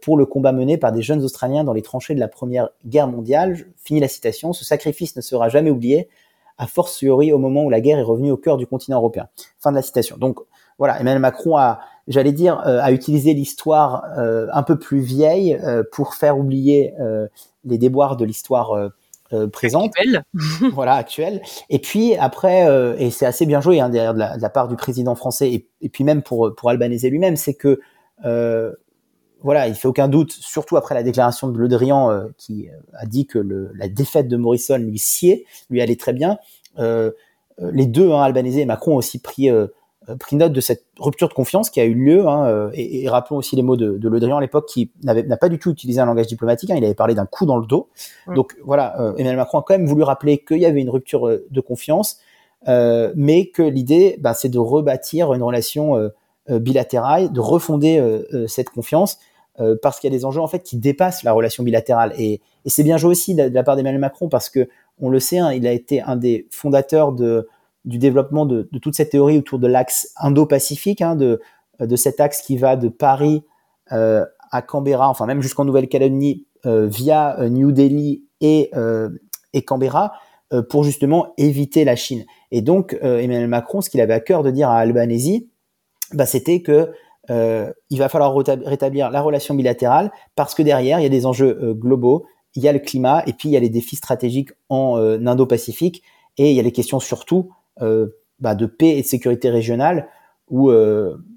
pour 0.00 0.16
le 0.16 0.26
combat 0.26 0.50
mené 0.52 0.76
par 0.76 0.90
des 0.90 1.02
jeunes 1.02 1.22
Australiens 1.22 1.62
dans 1.62 1.74
les 1.74 1.82
tranchées 1.82 2.14
de 2.14 2.20
la 2.20 2.28
Première 2.28 2.70
Guerre 2.84 3.06
mondiale. 3.06 3.66
Fini 3.84 4.00
la 4.00 4.08
citation. 4.08 4.52
Ce 4.52 4.64
sacrifice 4.64 5.14
ne 5.14 5.20
sera 5.20 5.50
jamais 5.50 5.70
oublié 5.70 6.08
a 6.62 6.66
fortiori 6.66 7.32
au 7.32 7.38
moment 7.38 7.64
où 7.64 7.70
la 7.70 7.80
guerre 7.80 7.98
est 7.98 8.04
revenue 8.04 8.30
au 8.30 8.36
cœur 8.36 8.56
du 8.56 8.66
continent 8.66 8.98
européen. 8.98 9.28
Fin 9.58 9.70
de 9.70 9.76
la 9.76 9.82
citation. 9.82 10.16
Donc 10.16 10.38
voilà, 10.78 11.00
Emmanuel 11.00 11.20
Macron 11.20 11.56
a, 11.56 11.80
j'allais 12.06 12.32
dire, 12.32 12.62
euh, 12.66 12.78
a 12.80 12.92
utilisé 12.92 13.34
l'histoire 13.34 14.04
euh, 14.16 14.46
un 14.52 14.62
peu 14.62 14.78
plus 14.78 15.00
vieille 15.00 15.54
euh, 15.54 15.82
pour 15.92 16.14
faire 16.14 16.38
oublier 16.38 16.94
les 17.64 17.78
déboires 17.78 18.16
de 18.16 18.24
l'histoire 18.24 18.90
présente, 19.52 19.92
actuelle. 19.96 20.22
voilà 20.72 20.94
actuelle. 20.94 21.42
Et 21.68 21.80
puis 21.80 22.14
après, 22.16 22.66
et 22.98 23.10
c'est 23.10 23.26
assez 23.26 23.46
bien 23.46 23.60
joué 23.60 23.80
hein, 23.80 23.88
derrière 23.88 24.14
de 24.14 24.18
la, 24.20 24.36
de 24.36 24.42
la, 24.42 24.50
part 24.50 24.68
du 24.68 24.76
président 24.76 25.14
français 25.14 25.50
et, 25.50 25.68
et, 25.80 25.88
puis 25.88 26.04
même 26.04 26.22
pour 26.22 26.54
pour 26.54 26.70
Albanese 26.70 27.04
lui-même, 27.04 27.36
c'est 27.36 27.54
que 27.54 27.80
voilà, 29.42 29.66
il 29.68 29.74
fait 29.74 29.88
aucun 29.88 30.08
doute, 30.08 30.32
surtout 30.32 30.76
après 30.76 30.94
la 30.94 31.02
déclaration 31.02 31.48
de 31.48 31.58
Le 31.58 31.68
Drian 31.68 32.10
euh, 32.10 32.28
qui 32.38 32.68
euh, 32.68 32.78
a 32.94 33.06
dit 33.06 33.26
que 33.26 33.38
le, 33.38 33.72
la 33.74 33.88
défaite 33.88 34.28
de 34.28 34.36
Morrison 34.36 34.78
lui 34.78 34.98
sied, 34.98 35.46
lui 35.68 35.80
allait 35.80 35.96
très 35.96 36.12
bien. 36.12 36.38
Euh, 36.78 37.10
les 37.58 37.86
deux, 37.86 38.12
hein, 38.12 38.22
Albanese 38.22 38.58
et 38.58 38.64
Macron, 38.64 38.94
ont 38.94 38.96
aussi 38.96 39.18
pris, 39.18 39.50
euh, 39.50 39.66
pris 40.18 40.36
note 40.36 40.52
de 40.52 40.60
cette 40.60 40.84
rupture 40.98 41.28
de 41.28 41.34
confiance 41.34 41.70
qui 41.70 41.80
a 41.80 41.84
eu 41.84 41.94
lieu. 41.94 42.26
Hein, 42.26 42.70
et, 42.72 43.02
et, 43.02 43.08
rappelons 43.08 43.36
aussi 43.36 43.56
les 43.56 43.62
mots 43.62 43.76
de, 43.76 43.98
de 43.98 44.08
Le 44.08 44.20
Drian 44.20 44.38
à 44.38 44.40
l'époque, 44.40 44.66
qui 44.66 44.90
n'a 45.02 45.36
pas 45.36 45.48
du 45.48 45.58
tout 45.58 45.70
utilisé 45.70 46.00
un 46.00 46.06
langage 46.06 46.28
diplomatique. 46.28 46.70
Hein, 46.70 46.76
il 46.76 46.84
avait 46.84 46.94
parlé 46.94 47.14
d'un 47.14 47.26
coup 47.26 47.44
dans 47.44 47.56
le 47.56 47.66
dos. 47.66 47.88
Donc 48.34 48.56
voilà, 48.64 48.94
Emmanuel 49.16 49.36
Macron 49.36 49.58
a 49.58 49.64
quand 49.66 49.76
même 49.76 49.86
voulu 49.86 50.02
rappeler 50.02 50.38
qu'il 50.38 50.58
y 50.58 50.66
avait 50.66 50.80
une 50.80 50.90
rupture 50.90 51.28
de 51.48 51.60
confiance, 51.60 52.18
mais 52.66 53.46
que 53.46 53.62
l'idée, 53.62 54.16
bah, 54.18 54.34
c'est 54.34 54.48
de 54.48 54.58
rebâtir 54.58 55.34
une 55.34 55.42
relation 55.42 56.10
bilatérale, 56.48 57.32
de 57.32 57.40
refonder 57.40 58.02
cette 58.48 58.70
confiance 58.70 59.18
euh, 59.62 59.76
parce 59.80 60.00
qu'il 60.00 60.10
y 60.10 60.14
a 60.14 60.16
des 60.16 60.24
enjeux 60.24 60.40
en 60.40 60.48
fait 60.48 60.62
qui 60.62 60.76
dépassent 60.76 61.22
la 61.22 61.32
relation 61.32 61.62
bilatérale. 61.62 62.12
Et, 62.18 62.40
c'est 62.66 62.82
bien 62.82 62.96
joué 62.96 63.10
aussi 63.10 63.34
de, 63.34 63.42
la 63.42 63.62
part 63.62 63.76
d'Emmanuel 63.76 64.00
Macron 64.00 64.28
parce 64.28 64.48
que 64.48 64.68
on 65.00 65.08
le 65.08 65.18
sait, 65.20 65.38
hein, 65.38 65.52
il 65.52 65.66
a 65.66 65.72
été 65.72 66.00
un 66.00 66.16
des 66.16 66.46
fondateurs 66.50 67.12
de, 67.12 67.48
du 67.84 67.98
développement 67.98 68.46
de, 68.46 68.68
toute 68.80 68.94
cette 68.94 69.10
théorie 69.10 69.38
autour 69.38 69.58
de 69.58 69.66
l'axe 69.66 70.12
Indo-Pacifique, 70.16 71.00
hein, 71.00 71.16
de, 71.16 71.40
de 71.80 71.96
cet 71.96 72.20
axe 72.20 72.42
qui 72.42 72.56
va 72.56 72.76
de 72.76 72.88
Paris 72.88 73.42
euh, 73.90 74.24
à 74.52 74.62
Canberra, 74.62 75.08
enfin 75.08 75.26
même 75.26 75.42
jusqu'en 75.42 75.64
Nouvelle-Calédonie, 75.64 76.46
euh, 76.66 76.86
via 76.86 77.36
New 77.48 77.72
Delhi 77.72 78.22
et, 78.40 78.70
et 79.52 79.62
Canberra, 79.62 80.12
pour 80.68 80.84
justement 80.84 81.32
éviter 81.38 81.84
la 81.84 81.96
Chine. 81.96 82.24
Et 82.50 82.60
donc 82.60 82.96
Emmanuel 83.00 83.48
Macron, 83.48 83.80
ce 83.80 83.88
qu'il 83.88 84.00
avait 84.00 84.14
à 84.14 84.20
cœur 84.20 84.42
de 84.42 84.50
dire 84.50 84.68
à 84.68 84.78
Albanese, 84.78 85.42
bah, 86.12 86.26
c'était 86.26 86.60
que 86.60 86.92
euh, 87.30 87.72
il 87.90 87.98
va 87.98 88.08
falloir 88.08 88.34
rétablir 88.34 89.10
la 89.10 89.20
relation 89.20 89.54
bilatérale 89.54 90.10
parce 90.34 90.54
que 90.54 90.62
derrière, 90.62 90.98
il 90.98 91.04
y 91.04 91.06
a 91.06 91.10
des 91.10 91.26
enjeux 91.26 91.58
euh, 91.62 91.74
globaux, 91.74 92.26
il 92.54 92.62
y 92.62 92.68
a 92.68 92.72
le 92.72 92.80
climat 92.80 93.22
et 93.26 93.32
puis 93.32 93.48
il 93.48 93.52
y 93.52 93.56
a 93.56 93.60
les 93.60 93.70
défis 93.70 93.96
stratégiques 93.96 94.50
en 94.68 94.98
euh, 94.98 95.18
Indo-Pacifique 95.24 96.02
et 96.36 96.50
il 96.50 96.56
y 96.56 96.60
a 96.60 96.62
les 96.62 96.72
questions 96.72 97.00
surtout 97.00 97.50
bah, 98.38 98.54
de 98.54 98.66
paix 98.66 98.98
et 98.98 99.02
de 99.02 99.06
sécurité 99.06 99.50
régionale 99.50 100.08
où 100.48 100.70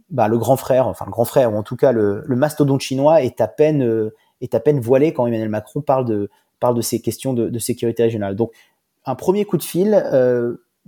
bah, 0.10 0.28
le 0.28 0.38
grand 0.38 0.58
frère, 0.58 0.88
enfin 0.88 1.06
le 1.06 1.12
grand 1.12 1.26
frère 1.26 1.54
ou 1.54 1.58
en 1.58 1.64
tout 1.64 1.76
cas 1.76 1.92
le, 1.92 2.24
le 2.26 2.36
mastodonte 2.36 2.82
chinois 2.82 3.22
est 3.22 3.42
à 3.42 3.48
peine 3.48 4.12
est 4.42 4.56
à 4.56 4.60
peine 4.60 4.80
voilé 4.80 5.12
quand 5.12 5.28
Emmanuel 5.28 5.50
Macron 5.50 5.82
parle 5.82 6.06
de 6.06 6.30
parle 6.60 6.76
de 6.76 6.82
ces 6.82 7.02
questions 7.02 7.34
de, 7.34 7.50
de 7.50 7.60
sécurité 7.60 8.04
régionale. 8.04 8.36
Donc 8.36 8.52
un 9.06 9.16
premier 9.16 9.44
coup 9.44 9.58
de 9.58 9.64
fil 9.64 9.94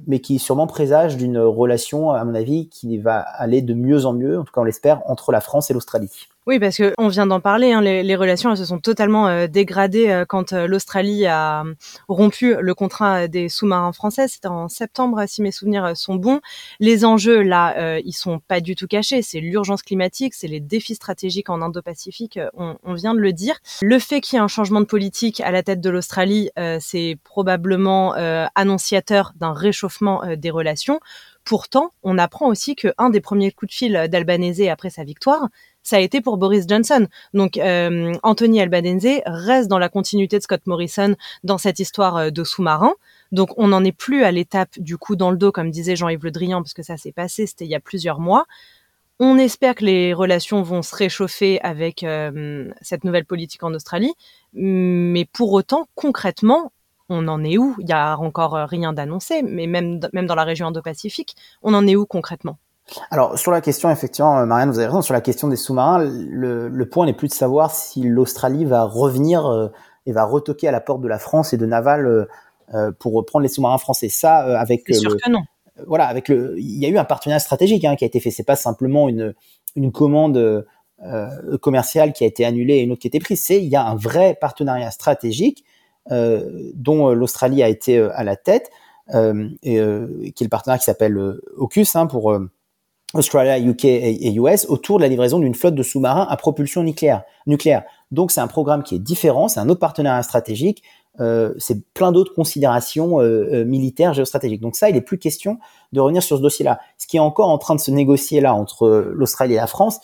mais 0.06 0.20
qui 0.20 0.40
sûrement 0.40 0.68
présage 0.68 1.18
d'une 1.18 1.40
relation, 1.40 2.12
à 2.12 2.24
mon 2.24 2.36
avis, 2.36 2.70
qui 2.70 2.98
va 2.98 3.20
aller 3.20 3.62
de 3.62 3.74
mieux 3.74 4.06
en 4.06 4.14
mieux, 4.14 4.40
en 4.40 4.44
tout 4.44 4.52
cas 4.52 4.62
on 4.62 4.66
l'espère, 4.66 5.02
entre 5.10 5.32
la 5.32 5.42
France 5.42 5.72
et 5.72 5.74
l'Australie. 5.74 6.28
Oui, 6.48 6.60
parce 6.60 6.78
que 6.78 6.94
on 6.98 7.10
vient 7.10 7.28
d'en 7.28 7.42
parler, 7.42 7.74
hein, 7.74 7.82
les, 7.82 8.04
les, 8.04 8.16
relations 8.16 8.52
elles 8.52 8.58
se 8.58 8.64
sont 8.64 8.80
totalement 8.80 9.28
euh, 9.28 9.48
dégradées 9.48 10.08
euh, 10.08 10.24
quand 10.24 10.54
euh, 10.54 10.66
l'Australie 10.66 11.26
a 11.26 11.66
rompu 12.08 12.56
le 12.58 12.74
contrat 12.74 13.28
des 13.28 13.50
sous-marins 13.50 13.92
français. 13.92 14.30
C'était 14.30 14.48
en 14.48 14.70
septembre, 14.70 15.26
si 15.28 15.42
mes 15.42 15.52
souvenirs 15.52 15.98
sont 15.98 16.16
bons. 16.16 16.40
Les 16.80 17.04
enjeux 17.04 17.42
là, 17.42 18.00
ils 18.00 18.14
sont 18.14 18.40
pas 18.40 18.62
du 18.62 18.76
tout 18.76 18.88
cachés. 18.88 19.22
C'est 19.22 19.42
l'urgence 19.42 19.82
climatique, 19.82 20.34
c'est 20.34 20.48
les 20.48 20.62
défis 20.62 20.96
stratégiques 20.96 21.50
en 21.50 21.62
Indo-Pacifique. 21.62 22.40
On, 22.54 22.78
on, 22.82 22.94
vient 22.94 23.14
de 23.14 23.20
le 23.20 23.34
dire. 23.34 23.58
Le 23.82 24.00
fait 24.00 24.22
qu'il 24.22 24.38
y 24.38 24.40
ait 24.40 24.44
un 24.44 24.48
changement 24.48 24.80
de 24.80 24.86
politique 24.86 25.42
à 25.42 25.52
la 25.52 25.64
tête 25.64 25.82
de 25.82 25.90
l'Australie, 25.90 26.50
c'est 26.80 27.18
probablement 27.26 28.14
annonciateur 28.56 29.34
d'un 29.36 29.54
réchauffement 29.54 30.22
des 30.38 30.50
relations. 30.50 31.02
Pourtant, 31.44 31.94
on 32.04 32.18
apprend 32.18 32.48
aussi 32.48 32.76
qu'un 32.76 33.10
des 33.10 33.22
premiers 33.22 33.52
coups 33.52 33.72
de 33.72 33.76
fil 33.76 34.08
d'Albanese 34.10 34.68
après 34.68 34.90
sa 34.90 35.06
victoire, 35.06 35.48
ça 35.88 35.96
a 35.96 36.00
été 36.00 36.20
pour 36.20 36.36
Boris 36.36 36.66
Johnson. 36.68 37.08
Donc 37.34 37.56
euh, 37.56 38.14
Anthony 38.22 38.60
Albanese 38.60 39.22
reste 39.26 39.70
dans 39.70 39.80
la 39.80 39.88
continuité 39.88 40.38
de 40.38 40.44
Scott 40.44 40.68
Morrison 40.68 41.16
dans 41.46 41.58
cette 41.58 41.80
histoire 41.80 42.18
euh, 42.18 42.30
de 42.30 42.44
sous-marin. 42.44 42.94
Donc 43.32 43.58
on 43.58 43.70
n'en 43.70 43.82
est 43.86 43.94
plus 43.94 44.26
à 44.26 44.32
l'étape 44.34 44.78
du 44.80 44.98
coup 44.98 45.16
dans 45.16 45.32
le 45.32 45.38
dos, 45.38 45.54
comme 45.54 45.72
disait 45.72 45.96
Jean-Yves 45.96 46.26
Le 46.26 46.32
Drian, 46.32 46.62
parce 46.62 46.74
que 46.74 46.84
ça 46.84 46.98
s'est 46.98 47.14
passé, 47.14 47.48
c'était 47.48 47.64
il 47.64 47.72
y 47.72 47.76
a 47.76 47.80
plusieurs 47.80 48.20
mois. 48.20 48.48
On 49.20 49.38
espère 49.38 49.76
que 49.76 49.86
les 49.86 50.14
relations 50.14 50.62
vont 50.62 50.82
se 50.82 50.94
réchauffer 50.94 51.62
avec 51.62 52.04
euh, 52.04 52.70
cette 52.82 53.06
nouvelle 53.06 53.26
politique 53.26 53.64
en 53.64 53.74
Australie, 53.74 54.14
mais 54.52 55.24
pour 55.24 55.54
autant, 55.54 55.88
concrètement, 55.96 56.74
on 57.08 57.30
en 57.30 57.46
est 57.46 57.58
où? 57.58 57.78
Il 57.80 57.88
y 57.88 57.94
a 57.94 58.18
encore 58.18 58.56
rien 58.70 58.92
d'annoncé, 58.92 59.42
mais 59.42 59.68
même, 59.68 60.02
même 60.12 60.28
dans 60.28 60.36
la 60.36 60.44
région 60.44 60.68
Indo-Pacifique, 60.68 61.36
on 61.64 61.74
en 61.74 61.88
est 61.88 61.96
où 61.96 62.06
concrètement? 62.06 62.58
Alors 63.12 63.38
sur 63.38 63.52
la 63.52 63.62
question, 63.62 63.90
effectivement, 63.90 64.40
euh, 64.40 64.46
Marianne, 64.46 64.70
vous 64.70 64.80
avez 64.80 64.88
raison, 64.88 65.02
sur 65.02 65.14
la 65.14 65.22
question 65.22 65.48
des 65.48 65.56
sous-marins, 65.56 66.00
le, 66.00 66.68
le 66.70 66.90
point 66.90 67.06
n'est 67.06 67.14
plus 67.14 67.28
de 67.28 67.34
savoir 67.34 67.72
si 67.72 68.04
l'Australie 68.04 68.66
va 68.66 68.84
revenir 68.84 69.46
euh, 69.46 69.68
et 70.06 70.12
va 70.12 70.24
retoquer 70.24 70.68
à 70.68 70.72
la 70.72 70.80
porte 70.80 71.02
de 71.02 71.08
la 71.08 71.20
France 71.20 71.54
et 71.54 71.58
de 71.58 71.66
Naval 71.66 72.28
euh, 72.74 72.92
pour 73.00 73.14
reprendre 73.14 73.44
les 73.44 73.50
sous-marins 73.50 73.78
français. 73.78 74.10
Ça, 74.10 74.38
avec 74.60 74.84
C'est 74.88 74.94
sûr 74.94 75.16
que 75.18 75.30
non. 75.30 75.42
Voilà, 75.86 76.08
avec 76.08 76.28
le, 76.28 76.58
il 76.58 76.80
y 76.80 76.86
a 76.86 76.90
eu 76.90 76.98
un 76.98 77.04
partenariat 77.04 77.40
stratégique 77.40 77.86
hein, 77.86 77.96
qui 77.96 78.04
a 78.04 78.08
été 78.08 78.20
fait. 78.20 78.32
C'est 78.32 78.44
pas 78.44 78.56
simplement 78.56 79.10
une 79.10 79.34
une 79.76 79.92
commande 79.92 80.66
commerciale 81.62 82.14
qui 82.14 82.24
a 82.24 82.28
été 82.28 82.44
annulée 82.46 82.78
et 82.78 82.82
une 82.82 82.92
autre 82.92 83.02
qui 83.02 83.08
a 83.08 83.10
été 83.10 83.20
prise. 83.20 83.44
C'est 83.44 83.62
il 83.62 83.68
y 83.68 83.76
a 83.76 83.86
un 83.86 83.96
vrai 83.96 84.36
partenariat 84.42 84.90
stratégique 84.90 85.64
dont 86.10 87.14
l'Australie 87.14 87.62
a 87.62 87.70
été 87.70 88.00
à 88.00 88.24
la 88.24 88.36
tête. 88.36 88.72
Et, 89.14 89.54
qui 89.62 89.78
est 89.78 90.42
le 90.42 90.50
partenaire 90.50 90.80
qui 90.80 90.86
s'appelle 90.86 91.16
AUKUS 91.58 91.96
hein, 91.96 92.08
pour 92.08 92.36
Australia, 93.14 93.60
UK 93.60 93.86
et 93.86 94.34
US 94.34 94.66
autour 94.68 94.98
de 94.98 95.04
la 95.04 95.08
livraison 95.08 95.40
d'une 95.40 95.56
flotte 95.56 95.76
de 95.76 95.84
sous-marins 95.84 96.28
à 96.30 96.36
propulsion 96.38 96.84
nucléaire. 96.84 97.24
nucléaire. 97.46 97.84
Donc 98.12 98.32
c'est 98.32 98.42
un 98.42 98.48
programme 98.48 98.84
qui 98.84 98.96
est 98.96 99.00
différent, 99.00 99.48
c'est 99.48 99.60
un 99.60 99.70
autre 99.70 99.80
partenariat 99.80 100.24
stratégique, 100.24 100.84
euh, 101.20 101.54
c'est 101.58 101.84
plein 101.94 102.12
d'autres 102.12 102.34
considérations 102.34 103.20
euh, 103.20 103.50
euh, 103.52 103.66
militaires, 103.66 104.14
géostratégiques. 104.14 104.62
Donc 104.62 104.76
ça, 104.76 104.90
il 104.90 104.96
est 104.96 105.02
plus 105.02 105.18
question 105.18 105.58
de 105.94 106.00
revenir 106.00 106.22
sur 106.22 106.38
ce 106.38 106.42
dossier-là. 106.42 106.80
Ce 106.98 107.08
qui 107.08 107.18
est 107.18 107.22
encore 107.22 107.50
en 107.50 107.58
train 107.58 107.76
de 107.76 107.80
se 107.80 107.92
négocier 107.92 108.40
là 108.40 108.54
entre 108.54 108.88
l'Australie 109.14 109.54
et 109.54 109.58
la 109.58 109.68
France, 109.68 110.00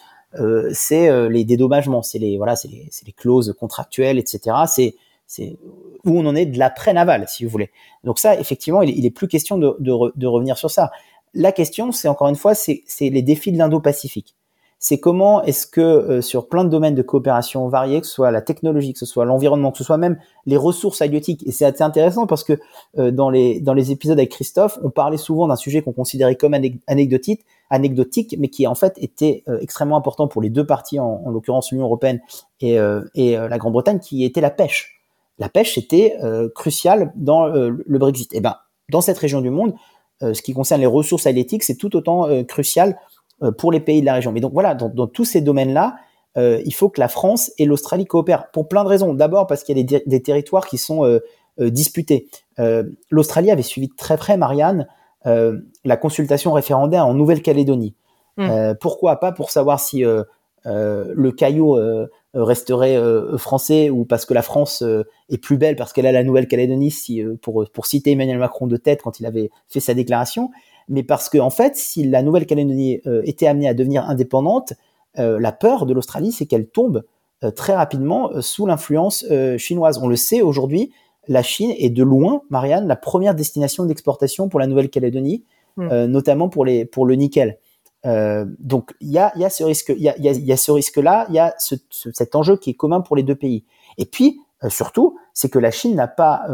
c'est 0.71 1.29
les 1.29 1.45
dédommagements, 1.45 2.01
c'est 2.01 2.17
les 2.17 2.37
voilà, 2.37 2.55
les, 2.65 3.11
clauses 3.11 3.53
contractuelles, 3.59 4.17
etc. 4.17 4.95
C'est 5.27 5.57
où 6.05 6.19
on 6.19 6.25
en 6.25 6.35
est 6.35 6.47
de 6.47 6.57
l'après-naval, 6.57 7.25
si 7.27 7.45
vous 7.45 7.51
voulez. 7.51 7.69
Donc 8.03 8.17
ça, 8.17 8.39
effectivement, 8.39 8.81
il, 8.81 8.97
il 8.97 9.05
est 9.05 9.11
plus 9.11 9.27
question 9.27 9.59
de, 9.59 10.25
revenir 10.25 10.57
sur 10.57 10.71
ça. 10.71 10.91
La 11.33 11.51
question, 11.51 11.91
c'est 11.91 12.07
encore 12.07 12.27
une 12.27 12.35
fois, 12.35 12.53
c'est 12.55 12.83
les 12.99 13.21
défis 13.21 13.51
de 13.51 13.57
l'Indo-Pacifique 13.57 14.35
c'est 14.83 14.99
comment 14.99 15.41
est-ce 15.43 15.65
que 15.65 15.79
euh, 15.79 16.21
sur 16.21 16.49
plein 16.49 16.65
de 16.65 16.69
domaines 16.69 16.93
de 16.93 17.01
coopération 17.01 17.69
variés, 17.69 18.01
que 18.01 18.05
ce 18.05 18.11
soit 18.11 18.31
la 18.31 18.41
technologie, 18.41 18.91
que 18.91 18.99
ce 18.99 19.05
soit 19.05 19.23
l'environnement, 19.23 19.71
que 19.71 19.77
ce 19.77 19.85
soit 19.85 19.97
même 19.97 20.17
les 20.45 20.57
ressources 20.57 21.01
halieutiques, 21.01 21.41
et 21.47 21.53
c'est 21.53 21.81
intéressant 21.81 22.27
parce 22.27 22.43
que 22.43 22.59
euh, 22.97 23.09
dans 23.09 23.29
les 23.29 23.91
épisodes 23.91 24.19
avec 24.19 24.31
Christophe, 24.31 24.77
on 24.83 24.89
parlait 24.89 25.15
souvent 25.15 25.47
d'un 25.47 25.55
sujet 25.55 25.81
qu'on 25.81 25.93
considérait 25.93 26.35
comme 26.35 26.53
anecdotique, 26.53 27.45
anecdotique, 27.69 28.35
mais 28.37 28.49
qui 28.49 28.67
en 28.67 28.75
fait 28.75 28.93
était 28.97 29.45
euh, 29.47 29.57
extrêmement 29.61 29.95
important 29.95 30.27
pour 30.27 30.41
les 30.41 30.49
deux 30.49 30.65
parties, 30.65 30.99
en, 30.99 31.21
en 31.25 31.29
l'occurrence 31.29 31.71
l'Union 31.71 31.85
européenne 31.85 32.19
et, 32.59 32.77
et 33.15 33.35
la 33.35 33.57
Grande-Bretagne, 33.57 33.99
qui 33.99 34.23
était 34.23 34.39
la 34.39 34.49
pêche. 34.49 35.01
La 35.37 35.49
pêche 35.49 35.77
était 35.77 36.15
cruciale 36.55 37.11
dans 37.15 37.45
le 37.47 37.99
Brexit. 37.99 38.33
Et 38.33 38.39
ben 38.39 38.55
dans 38.89 39.01
cette 39.01 39.17
région 39.17 39.41
du 39.41 39.49
monde, 39.49 39.73
ce 40.31 40.41
qui 40.41 40.53
concerne 40.53 40.79
les 40.79 40.87
ressources 40.87 41.27
halieutiques, 41.27 41.63
c'est 41.63 41.75
tout 41.75 41.95
autant 41.95 42.27
crucial 42.45 42.97
euh, 43.43 43.51
pour 43.51 43.71
les 43.71 43.79
pays 43.79 44.01
de 44.01 44.05
la 44.05 44.13
région. 44.13 44.31
Mais 44.31 44.39
donc 44.39 44.53
voilà, 44.53 44.75
dans, 44.75 45.07
tous 45.07 45.25
ces 45.25 45.41
domaines-là, 45.41 45.95
euh, 46.37 46.61
il 46.65 46.73
faut 46.73 46.89
que 46.89 46.99
la 46.99 47.07
France 47.07 47.51
et 47.57 47.65
l'Australie 47.65 48.05
coopèrent 48.05 48.51
pour 48.51 48.67
plein 48.67 48.83
de 48.83 48.89
raisons. 48.89 49.13
D'abord 49.13 49.47
parce 49.47 49.63
qu'il 49.63 49.77
y 49.77 49.95
a 49.95 49.99
des, 50.05 50.21
territoires 50.21 50.67
qui 50.67 50.77
sont 50.77 51.03
euh, 51.03 51.19
disputés. 51.59 52.29
L'Australie 53.09 53.51
avait 53.51 53.63
suivi 53.63 53.87
de 53.87 53.95
très 53.95 54.17
près, 54.17 54.37
Marianne, 54.37 54.87
la 55.25 55.97
consultation 55.97 56.51
référendaire 56.51 57.05
en 57.05 57.13
Nouvelle-Calédonie. 57.13 57.95
Mmh. 58.37 58.73
pourquoi 58.81 59.19
pas 59.19 59.31
pour 59.31 59.51
savoir 59.51 59.79
si 59.79 60.03
le 60.65 61.31
caillou 61.31 61.77
resterait 62.33 62.99
français 63.37 63.89
ou 63.89 64.05
parce 64.05 64.25
que 64.25 64.33
la 64.33 64.41
France 64.41 64.83
est 65.29 65.37
plus 65.37 65.57
belle 65.57 65.75
parce 65.75 65.93
qu'elle 65.93 66.07
a 66.07 66.11
la 66.11 66.23
Nouvelle-Calédonie, 66.23 66.89
si, 66.91 67.23
pour, 67.41 67.65
pour 67.71 67.85
citer 67.85 68.11
Emmanuel 68.11 68.39
Macron 68.39 68.67
de 68.67 68.77
tête 68.77 69.01
quand 69.03 69.19
il 69.19 69.25
avait 69.25 69.51
fait 69.67 69.79
sa 69.79 69.93
déclaration, 69.93 70.49
mais 70.89 71.03
parce 71.03 71.29
que 71.29 71.37
en 71.37 71.49
fait, 71.49 71.75
si 71.75 72.03
la 72.03 72.21
Nouvelle-Calédonie 72.23 73.01
euh, 73.07 73.21
était 73.25 73.47
amenée 73.47 73.67
à 73.67 73.73
devenir 73.73 74.09
indépendante, 74.09 74.73
euh, 75.19 75.39
la 75.39 75.51
peur 75.51 75.85
de 75.85 75.93
l'Australie, 75.93 76.31
c'est 76.31 76.45
qu'elle 76.45 76.67
tombe 76.67 77.03
euh, 77.43 77.51
très 77.51 77.75
rapidement 77.75 78.41
sous 78.41 78.65
l'influence 78.65 79.25
chinoise. 79.57 79.99
On 80.01 80.07
le 80.07 80.15
sait 80.15 80.41
aujourd'hui, 80.41 80.91
la 81.27 81.43
Chine 81.43 81.73
est 81.77 81.89
de 81.89 82.03
loin, 82.03 82.41
Marianne, 82.49 82.87
la 82.87 82.95
première 82.95 83.35
destination 83.35 83.85
d'exportation 83.85 84.49
pour 84.49 84.59
la 84.59 84.67
Nouvelle-Calédonie, 84.67 85.43
hmm. 85.77 86.05
notamment 86.05 86.49
pour 86.49 86.65
les 86.65 86.85
pour 86.85 87.05
le 87.05 87.15
nickel. 87.15 87.57
Donc 88.05 88.93
il 88.99 89.11
y 89.11 89.17
a, 89.17 89.31
y 89.37 89.45
a 89.45 89.49
ce 89.49 89.63
risque, 89.63 89.93
il 89.95 90.03
y 90.03 90.09
a, 90.09 90.15
y 90.17 90.51
a, 90.51 90.57
ce 90.57 90.71
risque-là, 90.71 91.25
il 91.29 91.35
y 91.35 91.39
a 91.39 91.53
ce, 91.57 91.75
cet 91.89 92.35
enjeu 92.35 92.57
qui 92.57 92.71
est 92.71 92.73
commun 92.73 93.01
pour 93.01 93.15
les 93.15 93.23
deux 93.23 93.35
pays. 93.35 93.63
Et 93.97 94.05
puis 94.05 94.41
surtout, 94.67 95.17
c'est 95.33 95.49
que 95.49 95.59
la 95.59 95.71
Chine 95.71 95.95
n'a 95.95 96.07
pas 96.07 96.45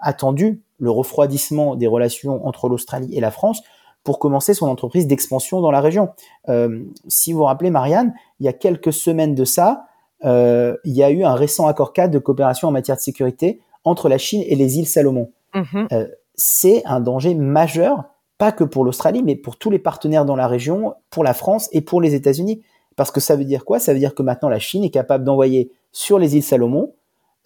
attendu 0.00 0.62
le 0.78 0.90
refroidissement 0.90 1.76
des 1.76 1.86
relations 1.86 2.46
entre 2.46 2.68
l'Australie 2.68 3.14
et 3.16 3.20
la 3.20 3.30
France 3.30 3.62
pour 4.04 4.18
commencer 4.18 4.54
son 4.54 4.68
entreprise 4.68 5.06
d'expansion 5.06 5.60
dans 5.60 5.70
la 5.70 5.80
région. 5.80 6.10
Euh, 6.48 6.82
si 7.08 7.32
vous 7.32 7.40
vous 7.40 7.44
rappelez, 7.44 7.70
Marianne, 7.70 8.14
il 8.40 8.46
y 8.46 8.48
a 8.48 8.52
quelques 8.52 8.92
semaines 8.92 9.34
de 9.34 9.44
ça, 9.44 9.86
euh, 10.24 10.76
il 10.84 10.94
y 10.94 11.02
a 11.02 11.10
eu 11.10 11.24
un 11.24 11.34
récent 11.34 11.66
accord 11.66 11.92
cadre 11.92 12.14
de 12.14 12.18
coopération 12.18 12.68
en 12.68 12.70
matière 12.70 12.96
de 12.96 13.02
sécurité 13.02 13.60
entre 13.84 14.08
la 14.08 14.18
Chine 14.18 14.42
et 14.46 14.56
les 14.56 14.78
îles 14.78 14.86
Salomon. 14.86 15.30
Mhm. 15.54 15.88
Euh, 15.92 16.08
c'est 16.34 16.82
un 16.86 17.00
danger 17.00 17.34
majeur, 17.34 18.04
pas 18.38 18.52
que 18.52 18.64
pour 18.64 18.84
l'Australie, 18.84 19.22
mais 19.22 19.36
pour 19.36 19.56
tous 19.56 19.70
les 19.70 19.78
partenaires 19.78 20.24
dans 20.24 20.36
la 20.36 20.46
région, 20.46 20.94
pour 21.10 21.24
la 21.24 21.34
France 21.34 21.68
et 21.72 21.80
pour 21.80 22.00
les 22.00 22.14
États-Unis. 22.14 22.62
Parce 22.96 23.10
que 23.10 23.20
ça 23.20 23.36
veut 23.36 23.44
dire 23.44 23.64
quoi? 23.64 23.78
Ça 23.78 23.92
veut 23.92 23.98
dire 23.98 24.14
que 24.14 24.22
maintenant 24.22 24.48
la 24.48 24.58
Chine 24.58 24.84
est 24.84 24.90
capable 24.90 25.24
d'envoyer 25.24 25.70
sur 25.92 26.18
les 26.18 26.36
îles 26.36 26.42
Salomon 26.42 26.94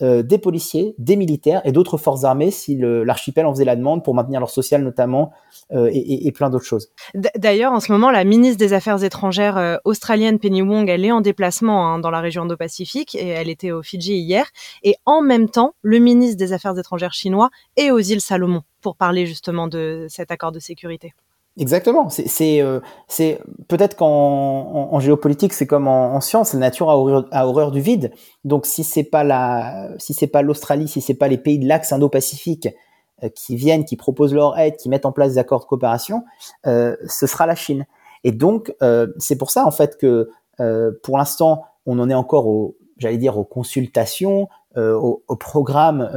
euh, 0.03 0.23
des 0.23 0.39
policiers, 0.39 0.95
des 0.99 1.17
militaires 1.17 1.61
et 1.65 1.73
d'autres 1.73 1.97
forces 1.97 2.25
armées 2.25 2.51
si 2.51 2.77
l'archipel 2.77 3.47
en 3.47 3.53
faisait 3.53 3.65
la 3.65 3.77
demande 3.77 4.03
pour 4.03 4.15
maintenir 4.15 4.41
leur 4.41 4.51
social 4.51 4.83
notamment 4.83 5.33
euh, 5.73 5.91
et, 5.93 6.33
plein 6.33 6.51
d'autres 6.51 6.65
choses. 6.65 6.91
D'ailleurs, 7.15 7.73
en 7.73 7.81
ce 7.81 7.93
moment, 7.93 8.11
la 8.11 8.25
ministre 8.25 8.59
des 8.59 8.73
Affaires 8.73 9.05
étrangères 9.05 9.57
euh, 9.57 9.77
australienne 9.85 10.39
Penny 10.39 10.63
Wong, 10.63 10.89
elle 10.89 11.05
est 11.05 11.13
en 11.13 11.21
déplacement 11.21 11.87
hein, 11.87 11.99
dans 11.99 12.11
la 12.11 12.21
région 12.21 12.43
Indo-Pacifique 12.43 13.15
et 13.15 13.29
elle 13.29 13.49
était 13.49 13.71
au 13.71 13.83
Fidji 13.83 14.15
hier. 14.15 14.47
Et 14.83 14.97
en 15.07 15.23
même 15.23 15.49
temps, 15.49 15.75
le 15.83 15.99
ministre 15.99 16.37
des 16.37 16.53
Affaires 16.53 16.79
étrangères 16.79 17.15
chinois 17.15 17.51
est 17.77 17.91
aux 17.91 18.01
îles 18.01 18.21
Salomon 18.21 18.63
pour 18.81 18.97
parler 18.97 19.27
justement 19.27 19.69
de 19.69 20.07
cet 20.09 20.31
accord 20.31 20.53
de 20.53 20.59
sécurité. 20.59 21.15
Exactement. 21.59 22.09
C'est 22.09 22.63
euh, 22.63 22.81
peut-être 23.69 23.97
qu'en 23.97 24.89
en, 24.91 25.01
géopolitique, 25.01 25.53
c'est 25.53 25.67
comme 25.67 25.87
en, 25.87 26.21
science, 26.21 26.55
la 26.55 26.61
nature 26.61 26.91
a 26.91 26.97
horreur, 27.47 27.71
du 27.71 27.81
vide. 27.81 28.13
Donc 28.45 28.65
si 28.65 28.85
c'est 28.85 29.05
pas 29.05 29.23
la, 29.23 29.91
si 29.99 30.15
c'est 30.15 30.27
pas 30.27 30.41
l'Australie, 30.41 30.89
si 30.89 31.03
c'est 31.03 31.15
pas 31.15 31.29
les 31.29 31.37
pays 31.37 31.59
de 31.59 31.69
l'axe 31.69 31.93
Indo-Pacifique 31.93 32.69
euh, 33.23 33.29
qui 33.29 33.57
viennent, 33.57 33.85
qui 33.85 33.97
proposent 33.97 34.33
leur 34.33 34.59
aide, 34.59 34.77
qui 34.77 34.89
mettent 34.89 35.05
en 35.05 35.13
place 35.13 35.33
des 35.33 35.39
accords 35.39 35.61
de 35.61 35.67
coopération, 35.67 36.25
euh, 36.67 36.97
ce 37.07 37.27
sera 37.27 37.47
la 37.47 37.55
Chine. 37.55 37.87
Et 38.25 38.33
donc 38.33 38.75
euh, 38.81 39.09
c'est 39.19 39.37
pour 39.37 39.51
ça 39.51 39.67
en 39.67 39.71
fait 39.71 39.99
que 39.99 40.31
pour 41.03 41.19
l'instant, 41.19 41.65
on 41.87 41.99
en 41.99 42.09
est 42.09 42.15
encore 42.15 42.47
au, 42.47 42.77
j'allais 42.97 43.19
dire 43.19 43.37
aux 43.37 43.45
consultations, 43.45 44.49
au, 44.77 45.23
au, 45.27 45.37
programme 45.37 46.09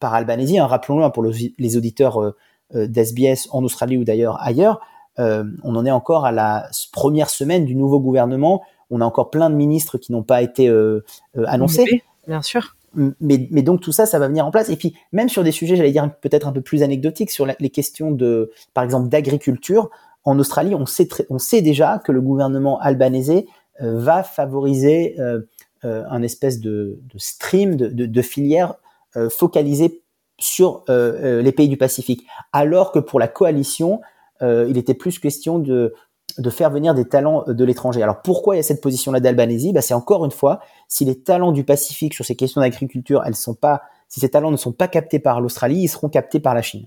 par 0.00 0.12
Albanese. 0.12 0.58
Hein, 0.58 0.66
Rappelons-le 0.66 1.04
hein, 1.04 1.10
pour 1.10 1.22
les 1.22 1.76
auditeurs 1.76 2.20
euh, 2.20 2.36
d'SBS 2.74 3.48
en 3.52 3.62
Australie 3.64 3.96
ou 3.96 4.04
d'ailleurs 4.04 4.38
ailleurs, 4.40 4.80
euh, 5.18 5.44
on 5.62 5.76
en 5.76 5.86
est 5.86 5.90
encore 5.90 6.26
à 6.26 6.32
la 6.32 6.68
première 6.92 7.30
semaine 7.30 7.64
du 7.64 7.74
nouveau 7.74 8.00
gouvernement. 8.00 8.62
On 8.90 9.00
a 9.00 9.04
encore 9.04 9.30
plein 9.30 9.50
de 9.50 9.54
ministres 9.54 9.98
qui 9.98 10.12
n'ont 10.12 10.22
pas 10.22 10.42
été 10.42 10.68
euh, 10.68 11.04
annoncés. 11.46 12.02
bien 12.26 12.42
sûr. 12.42 12.76
Mais, 12.94 13.46
mais, 13.50 13.60
donc 13.60 13.82
tout 13.82 13.92
ça, 13.92 14.06
ça 14.06 14.18
va 14.18 14.28
venir 14.28 14.46
en 14.46 14.50
place. 14.50 14.70
Et 14.70 14.76
puis 14.76 14.96
même 15.12 15.28
sur 15.28 15.44
des 15.44 15.52
sujets, 15.52 15.76
j'allais 15.76 15.92
dire 15.92 16.10
peut-être 16.22 16.48
un 16.48 16.52
peu 16.52 16.62
plus 16.62 16.82
anecdotiques, 16.82 17.30
sur 17.30 17.46
les 17.46 17.70
questions 17.70 18.10
de, 18.10 18.52
par 18.72 18.84
exemple, 18.84 19.10
d'agriculture, 19.10 19.90
en 20.24 20.38
Australie, 20.38 20.74
on 20.74 20.86
sait, 20.86 21.06
on 21.28 21.38
sait 21.38 21.60
déjà 21.60 22.00
que 22.02 22.10
le 22.10 22.22
gouvernement 22.22 22.80
albanais 22.80 23.44
va 23.78 24.22
favoriser 24.22 25.14
un 25.82 26.22
espèce 26.22 26.58
de, 26.58 26.98
de 27.12 27.18
stream, 27.18 27.76
de, 27.76 27.88
de, 27.88 28.06
de 28.06 28.22
filière 28.22 28.76
focalisée 29.28 30.00
sur 30.38 30.84
euh, 30.88 31.38
euh, 31.38 31.42
les 31.42 31.52
pays 31.52 31.68
du 31.68 31.76
Pacifique, 31.76 32.26
alors 32.52 32.92
que 32.92 32.98
pour 32.98 33.18
la 33.18 33.28
coalition, 33.28 34.00
euh, 34.42 34.66
il 34.68 34.76
était 34.76 34.94
plus 34.94 35.18
question 35.18 35.58
de, 35.58 35.94
de 36.38 36.50
faire 36.50 36.70
venir 36.70 36.94
des 36.94 37.06
talents 37.06 37.44
de 37.46 37.64
l'étranger. 37.64 38.02
Alors 38.02 38.20
pourquoi 38.22 38.54
il 38.54 38.58
y 38.58 38.60
a 38.60 38.62
cette 38.62 38.82
position-là 38.82 39.20
d'Albanésie 39.20 39.72
bah, 39.72 39.80
C'est 39.80 39.94
encore 39.94 40.24
une 40.24 40.30
fois, 40.30 40.60
si 40.88 41.04
les 41.04 41.18
talents 41.22 41.52
du 41.52 41.64
Pacifique 41.64 42.14
sur 42.14 42.24
ces 42.24 42.36
questions 42.36 42.60
d'agriculture, 42.60 43.22
elles 43.24 43.36
sont 43.36 43.54
pas, 43.54 43.82
si 44.08 44.20
ces 44.20 44.28
talents 44.28 44.50
ne 44.50 44.56
sont 44.56 44.72
pas 44.72 44.88
captés 44.88 45.18
par 45.18 45.40
l'Australie, 45.40 45.80
ils 45.80 45.88
seront 45.88 46.08
captés 46.08 46.40
par 46.40 46.54
la 46.54 46.62
Chine. 46.62 46.86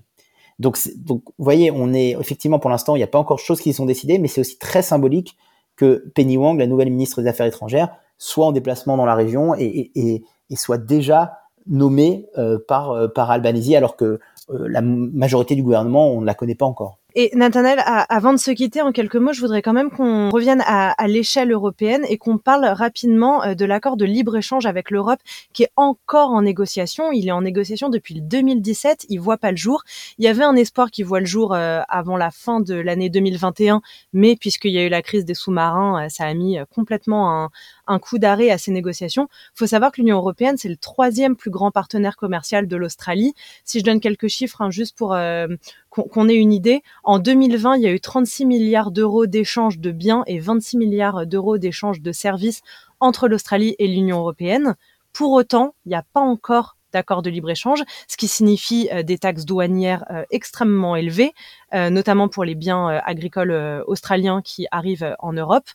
Donc, 0.60 0.78
donc, 0.96 1.22
vous 1.38 1.44
voyez, 1.44 1.70
on 1.70 1.92
est 1.92 2.10
effectivement 2.10 2.58
pour 2.58 2.70
l'instant, 2.70 2.94
il 2.94 2.98
n'y 2.98 3.04
a 3.04 3.08
pas 3.08 3.18
encore 3.18 3.38
de 3.38 3.42
choses 3.42 3.60
qui 3.60 3.72
sont 3.72 3.86
décidées, 3.86 4.18
mais 4.18 4.28
c'est 4.28 4.42
aussi 4.42 4.58
très 4.58 4.82
symbolique 4.82 5.36
que 5.74 6.04
Penny 6.14 6.36
Wang, 6.36 6.58
la 6.58 6.66
nouvelle 6.66 6.90
ministre 6.90 7.22
des 7.22 7.28
Affaires 7.28 7.46
étrangères, 7.46 7.88
soit 8.18 8.46
en 8.46 8.52
déplacement 8.52 8.98
dans 8.98 9.06
la 9.06 9.14
région 9.14 9.54
et, 9.54 9.90
et, 9.94 10.22
et 10.50 10.56
soit 10.56 10.76
déjà 10.76 11.39
nommé 11.66 12.26
euh, 12.38 12.58
par, 12.58 12.90
euh, 12.90 13.08
par 13.08 13.30
Albanese, 13.30 13.74
alors 13.74 13.96
que 13.96 14.18
euh, 14.50 14.68
la 14.68 14.82
majorité 14.82 15.54
du 15.54 15.62
gouvernement, 15.62 16.08
on 16.10 16.20
ne 16.20 16.26
la 16.26 16.34
connaît 16.34 16.54
pas 16.54 16.66
encore. 16.66 16.98
Et 17.16 17.32
Nathanaël, 17.34 17.82
avant 17.84 18.32
de 18.32 18.38
se 18.38 18.52
quitter, 18.52 18.82
en 18.82 18.92
quelques 18.92 19.16
mots, 19.16 19.32
je 19.32 19.40
voudrais 19.40 19.62
quand 19.62 19.72
même 19.72 19.90
qu'on 19.90 20.30
revienne 20.30 20.62
à, 20.64 20.94
l'échelle 21.08 21.50
européenne 21.50 22.04
et 22.08 22.18
qu'on 22.18 22.38
parle 22.38 22.64
rapidement 22.66 23.52
de 23.52 23.64
l'accord 23.64 23.96
de 23.96 24.04
libre-échange 24.04 24.64
avec 24.64 24.92
l'Europe 24.92 25.18
qui 25.52 25.64
est 25.64 25.72
encore 25.74 26.30
en 26.30 26.42
négociation. 26.42 27.10
Il 27.10 27.26
est 27.26 27.32
en 27.32 27.42
négociation 27.42 27.88
depuis 27.88 28.14
le 28.14 28.20
2017, 28.20 29.06
il 29.08 29.18
voit 29.18 29.38
pas 29.38 29.50
le 29.50 29.56
jour. 29.56 29.82
Il 30.18 30.24
y 30.24 30.28
avait 30.28 30.44
un 30.44 30.54
espoir 30.54 30.92
qui 30.92 31.02
voit 31.02 31.18
le 31.18 31.26
jour 31.26 31.52
avant 31.52 32.16
la 32.16 32.30
fin 32.30 32.60
de 32.60 32.76
l'année 32.76 33.08
2021, 33.08 33.82
mais 34.12 34.36
puisqu'il 34.36 34.70
y 34.70 34.78
a 34.78 34.84
eu 34.84 34.88
la 34.88 35.02
crise 35.02 35.24
des 35.24 35.34
sous-marins, 35.34 36.08
ça 36.10 36.26
a 36.26 36.34
mis 36.34 36.58
complètement 36.72 37.42
un, 37.42 37.50
un 37.90 37.98
coup 37.98 38.18
d'arrêt 38.18 38.50
à 38.50 38.58
ces 38.58 38.70
négociations. 38.70 39.28
Il 39.54 39.58
faut 39.58 39.66
savoir 39.66 39.90
que 39.90 40.00
l'Union 40.00 40.16
européenne, 40.16 40.56
c'est 40.56 40.68
le 40.68 40.76
troisième 40.76 41.36
plus 41.36 41.50
grand 41.50 41.70
partenaire 41.72 42.16
commercial 42.16 42.68
de 42.68 42.76
l'Australie. 42.76 43.34
Si 43.64 43.80
je 43.80 43.84
donne 43.84 44.00
quelques 44.00 44.28
chiffres, 44.28 44.62
hein, 44.62 44.70
juste 44.70 44.96
pour 44.96 45.12
euh, 45.12 45.48
qu'on 45.90 46.28
ait 46.28 46.36
une 46.36 46.52
idée, 46.52 46.82
en 47.02 47.18
2020, 47.18 47.76
il 47.76 47.82
y 47.82 47.86
a 47.86 47.92
eu 47.92 48.00
36 48.00 48.46
milliards 48.46 48.92
d'euros 48.92 49.26
d'échanges 49.26 49.78
de 49.78 49.90
biens 49.90 50.22
et 50.26 50.38
26 50.38 50.78
milliards 50.78 51.26
d'euros 51.26 51.58
d'échanges 51.58 52.00
de 52.00 52.12
services 52.12 52.62
entre 53.00 53.28
l'Australie 53.28 53.74
et 53.78 53.88
l'Union 53.88 54.18
européenne. 54.18 54.76
Pour 55.12 55.32
autant, 55.32 55.74
il 55.84 55.88
n'y 55.88 55.96
a 55.96 56.04
pas 56.12 56.20
encore 56.20 56.76
d'accord 56.92 57.22
de 57.22 57.30
libre-échange, 57.30 57.82
ce 58.08 58.16
qui 58.16 58.26
signifie 58.26 58.88
euh, 58.92 59.02
des 59.02 59.18
taxes 59.18 59.44
douanières 59.44 60.04
euh, 60.10 60.24
extrêmement 60.30 60.96
élevées, 60.96 61.32
notamment 61.72 62.28
pour 62.28 62.44
les 62.44 62.56
biens 62.56 62.88
agricoles 63.04 63.84
australiens 63.86 64.42
qui 64.42 64.66
arrivent 64.72 65.14
en 65.20 65.32
Europe. 65.32 65.70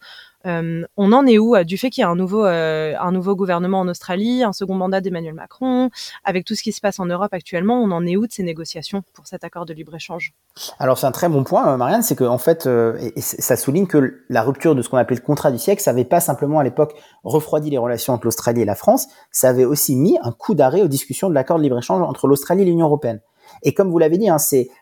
On 0.45 1.11
en 1.11 1.25
est 1.25 1.37
où 1.39 1.55
du 1.63 1.77
fait 1.77 1.89
qu'il 1.89 2.01
y 2.01 2.05
a 2.05 2.09
un 2.09 2.15
nouveau, 2.15 2.43
un 2.43 3.11
nouveau 3.11 3.35
gouvernement 3.35 3.79
en 3.79 3.87
Australie, 3.87 4.43
un 4.43 4.53
second 4.53 4.75
mandat 4.75 5.01
d'Emmanuel 5.01 5.33
Macron, 5.33 5.89
avec 6.23 6.45
tout 6.45 6.55
ce 6.55 6.63
qui 6.63 6.71
se 6.71 6.81
passe 6.81 6.99
en 6.99 7.05
Europe 7.05 7.33
actuellement, 7.33 7.81
on 7.81 7.91
en 7.91 8.05
est 8.05 8.15
où 8.15 8.27
de 8.27 8.31
ces 8.31 8.43
négociations 8.43 9.03
pour 9.13 9.27
cet 9.27 9.43
accord 9.43 9.65
de 9.65 9.73
libre-échange? 9.73 10.33
Alors 10.79 10.97
c'est 10.97 11.07
un 11.07 11.11
très 11.11 11.29
bon 11.29 11.43
point, 11.43 11.75
Marianne, 11.77 12.03
c'est 12.03 12.15
qu'en 12.15 12.27
en 12.27 12.37
fait, 12.37 12.67
et 12.67 13.21
ça 13.21 13.55
souligne 13.55 13.87
que 13.87 14.21
la 14.29 14.43
rupture 14.43 14.75
de 14.75 14.81
ce 14.81 14.89
qu'on 14.89 14.97
appelait 14.97 15.17
le 15.17 15.21
contrat 15.21 15.51
du 15.51 15.57
siècle, 15.57 15.81
ça 15.81 15.91
n'avait 15.91 16.05
pas 16.05 16.19
simplement 16.19 16.59
à 16.59 16.63
l'époque 16.63 16.95
refroidi 17.23 17.69
les 17.69 17.77
relations 17.77 18.13
entre 18.13 18.25
l'Australie 18.25 18.61
et 18.61 18.65
la 18.65 18.75
France, 18.75 19.07
ça 19.31 19.49
avait 19.49 19.65
aussi 19.65 19.95
mis 19.95 20.17
un 20.21 20.31
coup 20.31 20.53
d'arrêt 20.53 20.81
aux 20.81 20.87
discussions 20.87 21.29
de 21.29 21.33
l'accord 21.33 21.57
de 21.57 21.63
libre-échange 21.63 22.01
entre 22.01 22.27
l'Australie 22.27 22.61
et 22.61 22.65
l'Union 22.65 22.85
européenne. 22.85 23.19
Et 23.63 23.73
comme 23.73 23.89
vous 23.89 23.99
l'avez 23.99 24.17
dit, 24.17 24.29
hein, 24.29 24.37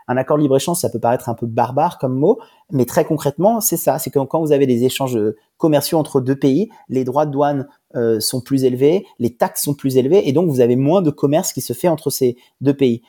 un 0.07 0.17
accord 0.17 0.38
de 0.38 0.43
libre-échange, 0.43 0.77
ça 0.77 0.89
peut 0.89 0.99
paraître 0.99 1.29
un 1.29 1.33
peu 1.33 1.45
barbare 1.45 1.97
comme 1.97 2.15
mot, 2.15 2.39
mais 2.71 2.86
très 2.86 3.05
concrètement, 3.05 3.62
c'est 3.62 3.77
ça. 3.77 3.99
C'est 3.99 4.09
que 4.09 4.19
quand 4.19 4.41
vous 4.41 4.51
avez 4.51 4.67
des 4.67 4.83
échanges 4.83 5.17
commerciaux 5.57 5.97
entre 5.97 6.21
deux 6.21 6.38
pays, 6.38 6.69
les 6.89 7.03
droits 7.03 7.25
de 7.25 7.31
douane 7.31 7.67
euh, 7.95 8.19
sont 8.19 8.41
plus 8.41 8.63
élevés, 8.63 9.05
les 9.19 9.36
taxes 9.36 9.63
sont 9.63 9.73
plus 9.73 9.97
élevées, 9.97 10.27
et 10.27 10.33
donc 10.33 10.49
vous 10.49 10.62
avez 10.62 10.75
moins 10.75 11.01
de 11.01 11.12
commerce 11.12 11.53
qui 11.53 11.62
se 11.62 11.73
fait 11.73 11.88
entre 11.88 12.09
ces 12.09 12.36
deux 12.62 12.73
pays. 12.73 13.01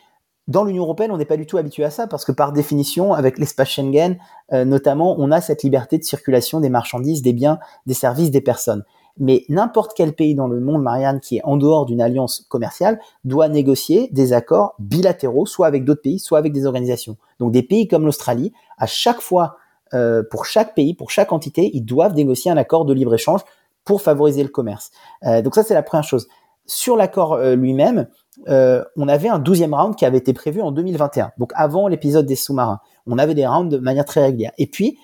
Dans 0.46 0.62
l'Union 0.64 0.82
européenne, 0.82 1.10
on 1.10 1.16
n'est 1.16 1.24
pas 1.24 1.38
du 1.38 1.46
tout 1.46 1.56
habitué 1.56 1.84
à 1.84 1.90
ça 1.90 2.06
parce 2.06 2.26
que 2.26 2.32
par 2.32 2.52
définition, 2.52 3.14
avec 3.14 3.38
l'espace 3.38 3.70
Schengen, 3.70 4.18
euh, 4.52 4.66
notamment, 4.66 5.16
on 5.18 5.30
a 5.30 5.40
cette 5.40 5.62
liberté 5.62 5.96
de 5.96 6.04
circulation 6.04 6.60
des 6.60 6.68
marchandises, 6.68 7.22
des 7.22 7.32
biens, 7.32 7.58
des 7.86 7.94
services, 7.94 8.30
des 8.30 8.42
personnes. 8.42 8.84
Mais 9.18 9.44
n'importe 9.48 9.92
quel 9.96 10.12
pays 10.12 10.34
dans 10.34 10.48
le 10.48 10.60
monde, 10.60 10.82
Marianne, 10.82 11.20
qui 11.20 11.36
est 11.36 11.44
en 11.44 11.56
dehors 11.56 11.86
d'une 11.86 12.00
alliance 12.00 12.44
commerciale, 12.48 12.98
doit 13.24 13.48
négocier 13.48 14.08
des 14.12 14.32
accords 14.32 14.74
bilatéraux, 14.78 15.46
soit 15.46 15.66
avec 15.66 15.84
d'autres 15.84 16.02
pays, 16.02 16.18
soit 16.18 16.38
avec 16.38 16.52
des 16.52 16.66
organisations. 16.66 17.16
Donc 17.38 17.52
des 17.52 17.62
pays 17.62 17.86
comme 17.86 18.04
l'Australie, 18.04 18.52
à 18.78 18.86
chaque 18.86 19.20
fois, 19.20 19.56
euh, 19.94 20.22
pour 20.28 20.46
chaque 20.46 20.74
pays, 20.74 20.94
pour 20.94 21.10
chaque 21.10 21.32
entité, 21.32 21.70
ils 21.74 21.84
doivent 21.84 22.14
négocier 22.14 22.50
un 22.50 22.56
accord 22.56 22.84
de 22.84 22.92
libre-échange 22.92 23.42
pour 23.84 24.02
favoriser 24.02 24.42
le 24.42 24.48
commerce. 24.48 24.90
Euh, 25.24 25.42
donc 25.42 25.54
ça, 25.54 25.62
c'est 25.62 25.74
la 25.74 25.82
première 25.82 26.04
chose. 26.04 26.26
Sur 26.66 26.96
l'accord 26.96 27.34
euh, 27.34 27.54
lui-même, 27.54 28.08
on 28.48 29.08
avait 29.08 29.28
un 29.28 29.38
douzième 29.38 29.74
round 29.74 29.94
qui 29.94 30.04
avait 30.04 30.18
été 30.18 30.32
prévu 30.32 30.60
en 30.60 30.72
2021, 30.72 31.30
donc 31.38 31.52
avant 31.54 31.86
l'épisode 31.86 32.26
des 32.26 32.34
sous-marins. 32.34 32.80
On 33.06 33.18
avait 33.18 33.34
des 33.34 33.46
rounds 33.46 33.70
de 33.70 33.78
manière 33.78 34.04
très 34.04 34.22
régulière. 34.22 34.50
Et 34.58 34.66
puis, 34.66 34.98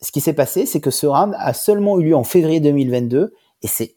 ce 0.00 0.12
qui 0.12 0.20
s'est 0.20 0.34
passé, 0.34 0.66
c'est 0.66 0.80
que 0.80 0.90
ce 0.90 1.06
round 1.06 1.34
a 1.38 1.52
seulement 1.52 1.98
eu 1.98 2.04
lieu 2.04 2.16
en 2.16 2.24
février 2.24 2.60
2022, 2.60 3.32
et 3.62 3.66
c'est 3.66 3.96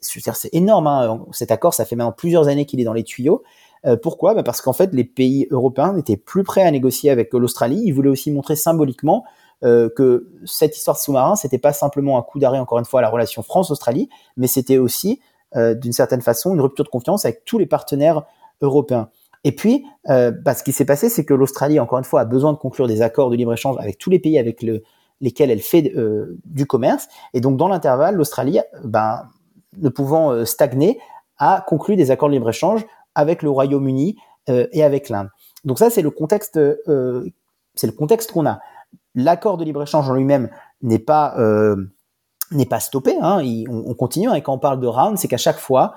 énorme. 0.53 0.87
Hein. 0.87 1.25
Cet 1.31 1.51
accord, 1.51 1.73
ça 1.73 1.85
fait 1.85 1.95
maintenant 1.95 2.13
plusieurs 2.13 2.47
années 2.47 2.65
qu'il 2.65 2.79
est 2.79 2.85
dans 2.85 2.93
les 2.93 3.03
tuyaux. 3.03 3.43
Euh, 3.85 3.97
pourquoi? 3.97 4.33
Bah 4.33 4.43
Parce 4.43 4.61
qu'en 4.61 4.73
fait, 4.73 4.93
les 4.93 5.03
pays 5.03 5.47
européens 5.51 5.93
n'étaient 5.93 6.17
plus 6.17 6.43
prêts 6.43 6.63
à 6.63 6.71
négocier 6.71 7.09
avec 7.09 7.33
l'Australie. 7.33 7.81
Ils 7.85 7.91
voulaient 7.91 8.09
aussi 8.09 8.31
montrer 8.31 8.55
symboliquement 8.55 9.25
euh, 9.65 9.89
que 9.93 10.29
cette 10.45 10.77
histoire 10.77 10.95
de 10.95 11.01
sous-marin, 11.01 11.35
c'était 11.35 11.57
pas 11.57 11.73
simplement 11.73 12.17
un 12.17 12.21
coup 12.21 12.39
d'arrêt, 12.39 12.59
encore 12.59 12.79
une 12.79 12.85
fois, 12.85 13.01
à 13.01 13.03
la 13.03 13.09
relation 13.09 13.43
France-Australie, 13.43 14.09
mais 14.37 14.47
c'était 14.47 14.77
aussi, 14.77 15.19
euh, 15.55 15.73
d'une 15.73 15.91
certaine 15.91 16.21
façon, 16.21 16.53
une 16.53 16.61
rupture 16.61 16.85
de 16.85 16.89
confiance 16.89 17.25
avec 17.25 17.43
tous 17.43 17.57
les 17.57 17.65
partenaires 17.65 18.23
européens. 18.61 19.09
Et 19.43 19.53
puis, 19.53 19.85
euh, 20.09 20.31
bah, 20.31 20.53
ce 20.53 20.63
qui 20.63 20.71
s'est 20.71 20.85
passé, 20.85 21.09
c'est 21.09 21.25
que 21.25 21.33
l'Australie, 21.33 21.79
encore 21.79 21.97
une 21.97 22.05
fois, 22.05 22.21
a 22.21 22.25
besoin 22.25 22.53
de 22.53 22.57
conclure 22.57 22.87
des 22.87 23.01
accords 23.01 23.29
de 23.29 23.35
libre-échange 23.35 23.77
avec 23.79 23.97
tous 23.97 24.09
les 24.09 24.19
pays 24.19 24.37
avec 24.39 24.63
le, 24.63 24.83
lesquels 25.21 25.51
elle 25.51 25.61
fait 25.61 25.93
euh, 25.95 26.37
du 26.45 26.65
commerce. 26.65 27.07
Et 27.33 27.41
donc, 27.41 27.57
dans 27.57 27.67
l'intervalle, 27.67 28.15
l'Australie, 28.15 28.59
ben, 28.83 29.27
ne 29.77 29.89
pouvant 29.89 30.31
euh, 30.31 30.45
stagner, 30.45 30.99
a 31.37 31.63
conclu 31.67 31.95
des 31.95 32.11
accords 32.11 32.29
de 32.29 32.33
libre-échange 32.33 32.85
avec 33.15 33.43
le 33.43 33.49
Royaume-Uni 33.49 34.17
euh, 34.49 34.67
et 34.71 34.83
avec 34.83 35.09
l'Inde. 35.09 35.29
Donc 35.65 35.79
ça, 35.79 35.89
c'est 35.89 36.01
le 36.01 36.11
contexte, 36.11 36.59
c'est 37.75 37.87
le 37.87 37.93
contexte 37.93 38.31
qu'on 38.31 38.45
a. 38.45 38.59
L'accord 39.13 39.57
de 39.57 39.65
libre-échange 39.65 40.09
en 40.09 40.13
lui-même 40.13 40.49
n'est 40.81 40.99
pas 40.99 41.35
n'est 42.51 42.65
pas 42.65 42.79
stoppé. 42.79 43.15
Hein, 43.21 43.43
on, 43.69 43.83
on, 43.87 43.93
continue. 43.93 44.33
Et 44.35 44.41
quand 44.41 44.53
on 44.53 44.57
parle 44.57 44.79
de 44.79 44.87
round, 44.87 45.17
c'est 45.17 45.27
qu'à 45.27 45.37
chaque 45.37 45.57
fois, 45.57 45.95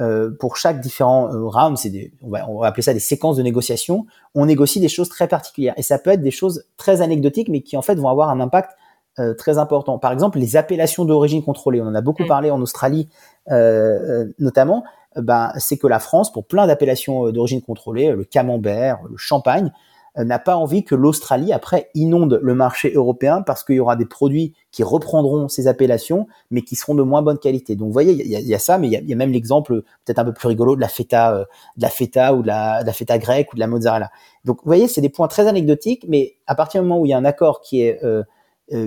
euh, 0.00 0.30
pour 0.40 0.56
chaque 0.56 0.80
différent 0.80 1.32
euh, 1.32 1.46
round, 1.46 1.76
c'est 1.76 1.90
des, 1.90 2.12
on 2.22 2.30
va, 2.30 2.48
on 2.48 2.60
va, 2.60 2.68
appeler 2.68 2.82
ça 2.82 2.94
des 2.94 3.00
séquences 3.00 3.36
de 3.36 3.42
négociation, 3.42 4.06
on 4.34 4.46
négocie 4.46 4.80
des 4.80 4.88
choses 4.88 5.08
très 5.08 5.28
particulières. 5.28 5.74
Et 5.76 5.82
ça 5.82 5.98
peut 5.98 6.10
être 6.10 6.22
des 6.22 6.30
choses 6.30 6.64
très 6.76 7.02
anecdotiques, 7.02 7.48
mais 7.48 7.60
qui 7.60 7.76
en 7.76 7.82
fait 7.82 7.96
vont 7.96 8.08
avoir 8.08 8.30
un 8.30 8.40
impact 8.40 8.70
euh, 9.18 9.34
très 9.34 9.58
important. 9.58 9.98
Par 9.98 10.10
exemple, 10.10 10.38
les 10.38 10.56
appellations 10.56 11.04
d'origine 11.04 11.44
contrôlée. 11.44 11.82
On 11.82 11.86
en 11.86 11.94
a 11.94 12.00
beaucoup 12.00 12.22
mm. 12.22 12.28
parlé 12.28 12.50
en 12.50 12.60
Australie, 12.62 13.10
euh, 13.50 14.26
notamment. 14.38 14.84
Ben, 15.16 15.52
c'est 15.58 15.76
que 15.76 15.86
la 15.86 15.98
France, 15.98 16.32
pour 16.32 16.46
plein 16.46 16.66
d'appellations 16.66 17.30
d'origine 17.30 17.60
contrôlée, 17.60 18.10
le 18.12 18.24
camembert, 18.24 19.00
le 19.10 19.18
champagne, 19.18 19.70
n'a 20.16 20.38
pas 20.38 20.56
envie 20.56 20.84
que 20.84 20.94
l'Australie, 20.94 21.52
après, 21.52 21.88
inonde 21.94 22.38
le 22.42 22.54
marché 22.54 22.92
européen 22.92 23.42
parce 23.42 23.64
qu'il 23.64 23.76
y 23.76 23.80
aura 23.80 23.96
des 23.96 24.04
produits 24.04 24.54
qui 24.70 24.82
reprendront 24.82 25.48
ces 25.48 25.68
appellations, 25.68 26.26
mais 26.50 26.62
qui 26.62 26.76
seront 26.76 26.94
de 26.94 27.02
moins 27.02 27.22
bonne 27.22 27.38
qualité. 27.38 27.76
Donc, 27.76 27.88
vous 27.88 27.92
voyez, 27.92 28.12
il 28.12 28.28
y, 28.28 28.54
a, 28.54 28.58
ça, 28.58 28.78
mais 28.78 28.88
il 28.88 29.08
y 29.08 29.12
a, 29.12 29.16
même 29.16 29.32
l'exemple 29.32 29.82
peut-être 30.04 30.18
un 30.18 30.24
peu 30.24 30.34
plus 30.34 30.48
rigolo 30.48 30.76
de 30.76 30.80
la 30.80 30.88
feta, 30.88 31.34
euh, 31.34 31.44
de 31.76 31.82
la 31.82 31.88
feta 31.88 32.34
ou 32.34 32.42
de 32.42 32.48
la, 32.48 32.84
feta 32.92 33.18
grecque 33.18 33.52
ou 33.52 33.56
de 33.56 33.60
la 33.60 33.66
mozzarella. 33.66 34.10
Donc, 34.44 34.58
vous 34.58 34.66
voyez, 34.68 34.88
c'est 34.88 35.00
des 35.00 35.08
points 35.08 35.28
très 35.28 35.46
anecdotiques, 35.48 36.04
mais 36.08 36.36
à 36.46 36.54
partir 36.54 36.82
du 36.82 36.88
moment 36.88 37.00
où 37.00 37.06
il 37.06 37.10
y 37.10 37.14
a 37.14 37.18
un 37.18 37.24
accord 37.24 37.60
qui 37.62 37.82
est, 37.82 38.04
euh, 38.04 38.22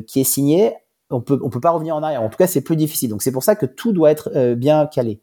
qui 0.08 0.22
est 0.22 0.26
signé, 0.26 0.74
on 1.10 1.22
peut, 1.22 1.40
on 1.44 1.50
peut 1.50 1.60
pas 1.60 1.72
revenir 1.72 1.96
en 1.96 2.04
arrière. 2.04 2.22
En 2.22 2.30
tout 2.30 2.38
cas, 2.38 2.48
c'est 2.48 2.62
plus 2.62 2.76
difficile. 2.76 3.10
Donc, 3.10 3.24
c'est 3.24 3.32
pour 3.32 3.44
ça 3.44 3.56
que 3.56 3.66
tout 3.66 3.94
doit 3.94 4.12
être 4.12 4.54
bien 4.56 4.88
calé. 4.88 5.22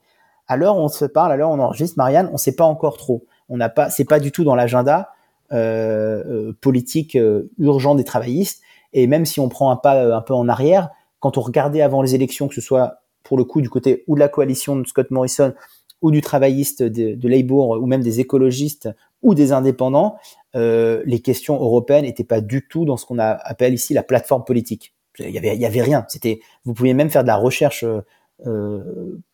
À 0.48 0.56
l'heure 0.56 0.76
on 0.76 0.88
se 0.88 1.04
parle, 1.04 1.32
à 1.32 1.36
l'heure 1.36 1.50
on 1.50 1.58
enregistre, 1.60 1.96
Marianne, 1.96 2.28
on 2.32 2.36
sait 2.36 2.54
pas 2.54 2.64
encore 2.64 2.96
trop. 2.96 3.24
On 3.48 3.56
n'a 3.56 3.68
pas, 3.68 3.90
c'est 3.90 4.04
pas 4.04 4.20
du 4.20 4.32
tout 4.32 4.44
dans 4.44 4.54
l'agenda. 4.54 5.10
Euh, 5.52 6.22
euh, 6.26 6.52
politique 6.62 7.14
euh, 7.14 7.50
urgent 7.58 7.94
des 7.94 8.04
travaillistes. 8.04 8.62
Et 8.94 9.06
même 9.06 9.26
si 9.26 9.38
on 9.38 9.50
prend 9.50 9.70
un 9.70 9.76
pas 9.76 10.16
un 10.16 10.22
peu 10.22 10.32
en 10.32 10.48
arrière, 10.48 10.88
quand 11.20 11.36
on 11.36 11.42
regardait 11.42 11.82
avant 11.82 12.00
les 12.00 12.14
élections, 12.14 12.48
que 12.48 12.54
ce 12.54 12.62
soit 12.62 13.02
pour 13.22 13.36
le 13.36 13.44
coup 13.44 13.60
du 13.60 13.68
côté 13.68 14.02
ou 14.06 14.14
de 14.14 14.20
la 14.20 14.28
coalition 14.28 14.76
de 14.76 14.86
Scott 14.86 15.10
Morrison 15.10 15.52
ou 16.00 16.10
du 16.10 16.22
travailliste 16.22 16.82
de, 16.82 17.28
Labour 17.28 17.78
ou 17.82 17.86
même 17.86 18.02
des 18.02 18.18
écologistes 18.18 18.88
ou 19.20 19.34
des 19.34 19.52
indépendants, 19.52 20.16
les 20.54 21.20
questions 21.22 21.60
européennes 21.60 22.06
n'étaient 22.06 22.24
pas 22.24 22.40
du 22.40 22.66
tout 22.66 22.84
dans 22.84 22.96
ce 22.96 23.04
qu'on 23.04 23.18
appelle 23.18 23.74
ici 23.74 23.92
la 23.92 24.02
plateforme 24.02 24.44
politique. 24.44 24.94
Il 25.18 25.30
y 25.30 25.38
avait, 25.38 25.54
il 25.54 25.60
y 25.60 25.66
avait 25.66 25.82
rien. 25.82 26.04
C'était, 26.08 26.40
vous 26.64 26.72
pouviez 26.72 26.94
même 26.94 27.10
faire 27.10 27.22
de 27.22 27.28
la 27.28 27.36
recherche 27.36 27.84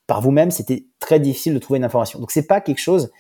par 0.06 0.20
vous-même. 0.20 0.50
C'était 0.50 0.84
très 0.98 1.20
difficile 1.20 1.54
de 1.54 1.58
trouver 1.58 1.78
une 1.78 1.84
information. 1.84 2.18
Donc 2.18 2.32
c'est 2.32 2.46
pas 2.46 2.60
quelque 2.60 2.80
chose 2.80 3.10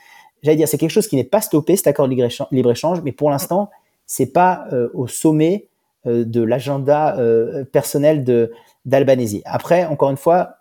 j'allais 0.42 0.56
dire, 0.56 0.68
c'est 0.68 0.78
quelque 0.78 0.90
chose 0.90 1.08
qui 1.08 1.16
n'est 1.16 1.24
pas 1.24 1.40
stoppé, 1.40 1.76
cet 1.76 1.86
accord 1.86 2.08
de 2.08 2.14
libre-échange, 2.50 3.02
mais 3.02 3.12
pour 3.12 3.30
l'instant, 3.30 3.70
c'est 4.06 4.32
pas 4.32 4.66
euh, 4.72 4.88
au 4.94 5.06
sommet 5.06 5.68
euh, 6.06 6.24
de 6.24 6.42
l'agenda 6.42 7.16
euh, 7.18 7.64
personnel 7.64 8.24
de 8.24 8.52
d'Albanésie. 8.84 9.42
Après, 9.44 9.84
encore 9.84 10.10
une 10.10 10.16
fois, 10.16 10.56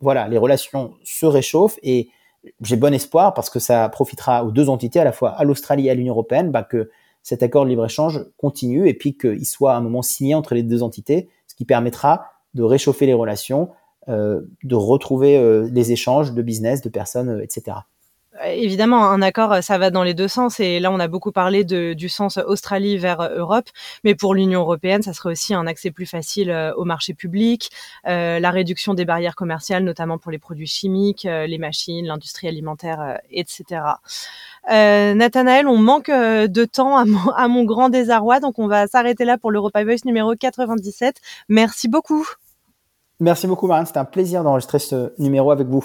voilà, 0.00 0.28
les 0.28 0.38
relations 0.38 0.94
se 1.02 1.24
réchauffent 1.24 1.78
et 1.82 2.10
j'ai 2.60 2.76
bon 2.76 2.92
espoir 2.92 3.32
parce 3.32 3.48
que 3.48 3.58
ça 3.58 3.88
profitera 3.88 4.44
aux 4.44 4.50
deux 4.50 4.68
entités, 4.68 5.00
à 5.00 5.04
la 5.04 5.12
fois 5.12 5.30
à 5.30 5.44
l'Australie 5.44 5.86
et 5.86 5.90
à 5.90 5.94
l'Union 5.94 6.12
européenne, 6.12 6.50
bah, 6.50 6.62
que 6.62 6.90
cet 7.22 7.42
accord 7.42 7.64
de 7.64 7.70
libre-échange 7.70 8.24
continue 8.36 8.86
et 8.86 8.94
puis 8.94 9.16
qu'il 9.16 9.46
soit 9.46 9.72
à 9.72 9.76
un 9.76 9.80
moment 9.80 10.02
signé 10.02 10.34
entre 10.34 10.54
les 10.54 10.62
deux 10.62 10.82
entités, 10.82 11.28
ce 11.46 11.54
qui 11.54 11.64
permettra 11.64 12.26
de 12.54 12.62
réchauffer 12.62 13.06
les 13.06 13.14
relations, 13.14 13.70
de 14.08 14.74
retrouver 14.74 15.68
les 15.70 15.92
échanges 15.92 16.32
de 16.32 16.42
business, 16.42 16.80
de 16.80 16.88
personnes, 16.88 17.40
etc 17.42 17.76
évidemment, 18.46 19.04
un 19.04 19.22
accord, 19.22 19.62
ça 19.62 19.78
va 19.78 19.90
dans 19.90 20.02
les 20.02 20.14
deux 20.14 20.28
sens. 20.28 20.60
Et 20.60 20.80
là, 20.80 20.90
on 20.90 21.00
a 21.00 21.08
beaucoup 21.08 21.32
parlé 21.32 21.64
du 21.64 22.08
sens 22.08 22.38
Australie 22.38 22.98
vers 22.98 23.30
Europe. 23.36 23.66
Mais 24.04 24.14
pour 24.14 24.34
l'Union 24.34 24.60
européenne, 24.60 25.02
ça 25.02 25.12
serait 25.12 25.30
aussi 25.30 25.54
un 25.54 25.66
accès 25.66 25.90
plus 25.90 26.06
facile 26.06 26.50
euh, 26.50 26.72
au 26.74 26.84
marché 26.84 27.14
public, 27.14 27.70
euh, 28.06 28.38
la 28.38 28.50
réduction 28.50 28.94
des 28.94 29.04
barrières 29.04 29.34
commerciales, 29.34 29.84
notamment 29.84 30.18
pour 30.18 30.30
les 30.30 30.38
produits 30.38 30.66
chimiques, 30.66 31.26
euh, 31.26 31.46
les 31.46 31.58
machines, 31.58 32.06
l'industrie 32.06 32.48
alimentaire, 32.48 33.18
etc. 33.30 33.64
Euh, 34.70 35.14
Nathanaël, 35.14 35.66
on 35.66 35.78
manque 35.78 36.10
de 36.10 36.64
temps 36.64 36.96
à 36.96 37.04
mon, 37.04 37.30
à 37.36 37.48
mon 37.48 37.64
grand 37.64 37.88
désarroi. 37.88 38.40
Donc, 38.40 38.58
on 38.58 38.66
va 38.66 38.86
s'arrêter 38.86 39.24
là 39.24 39.38
pour 39.38 39.50
l'Europa 39.50 39.84
Voice 39.84 40.04
numéro 40.04 40.34
97. 40.34 41.16
Merci 41.48 41.88
beaucoup. 41.88 42.26
Merci 43.20 43.46
beaucoup, 43.46 43.66
Marine. 43.66 43.86
C'était 43.86 43.98
un 43.98 44.04
plaisir 44.04 44.42
d'enregistrer 44.42 44.78
ce 44.78 45.12
numéro 45.18 45.50
avec 45.50 45.66
vous. 45.66 45.84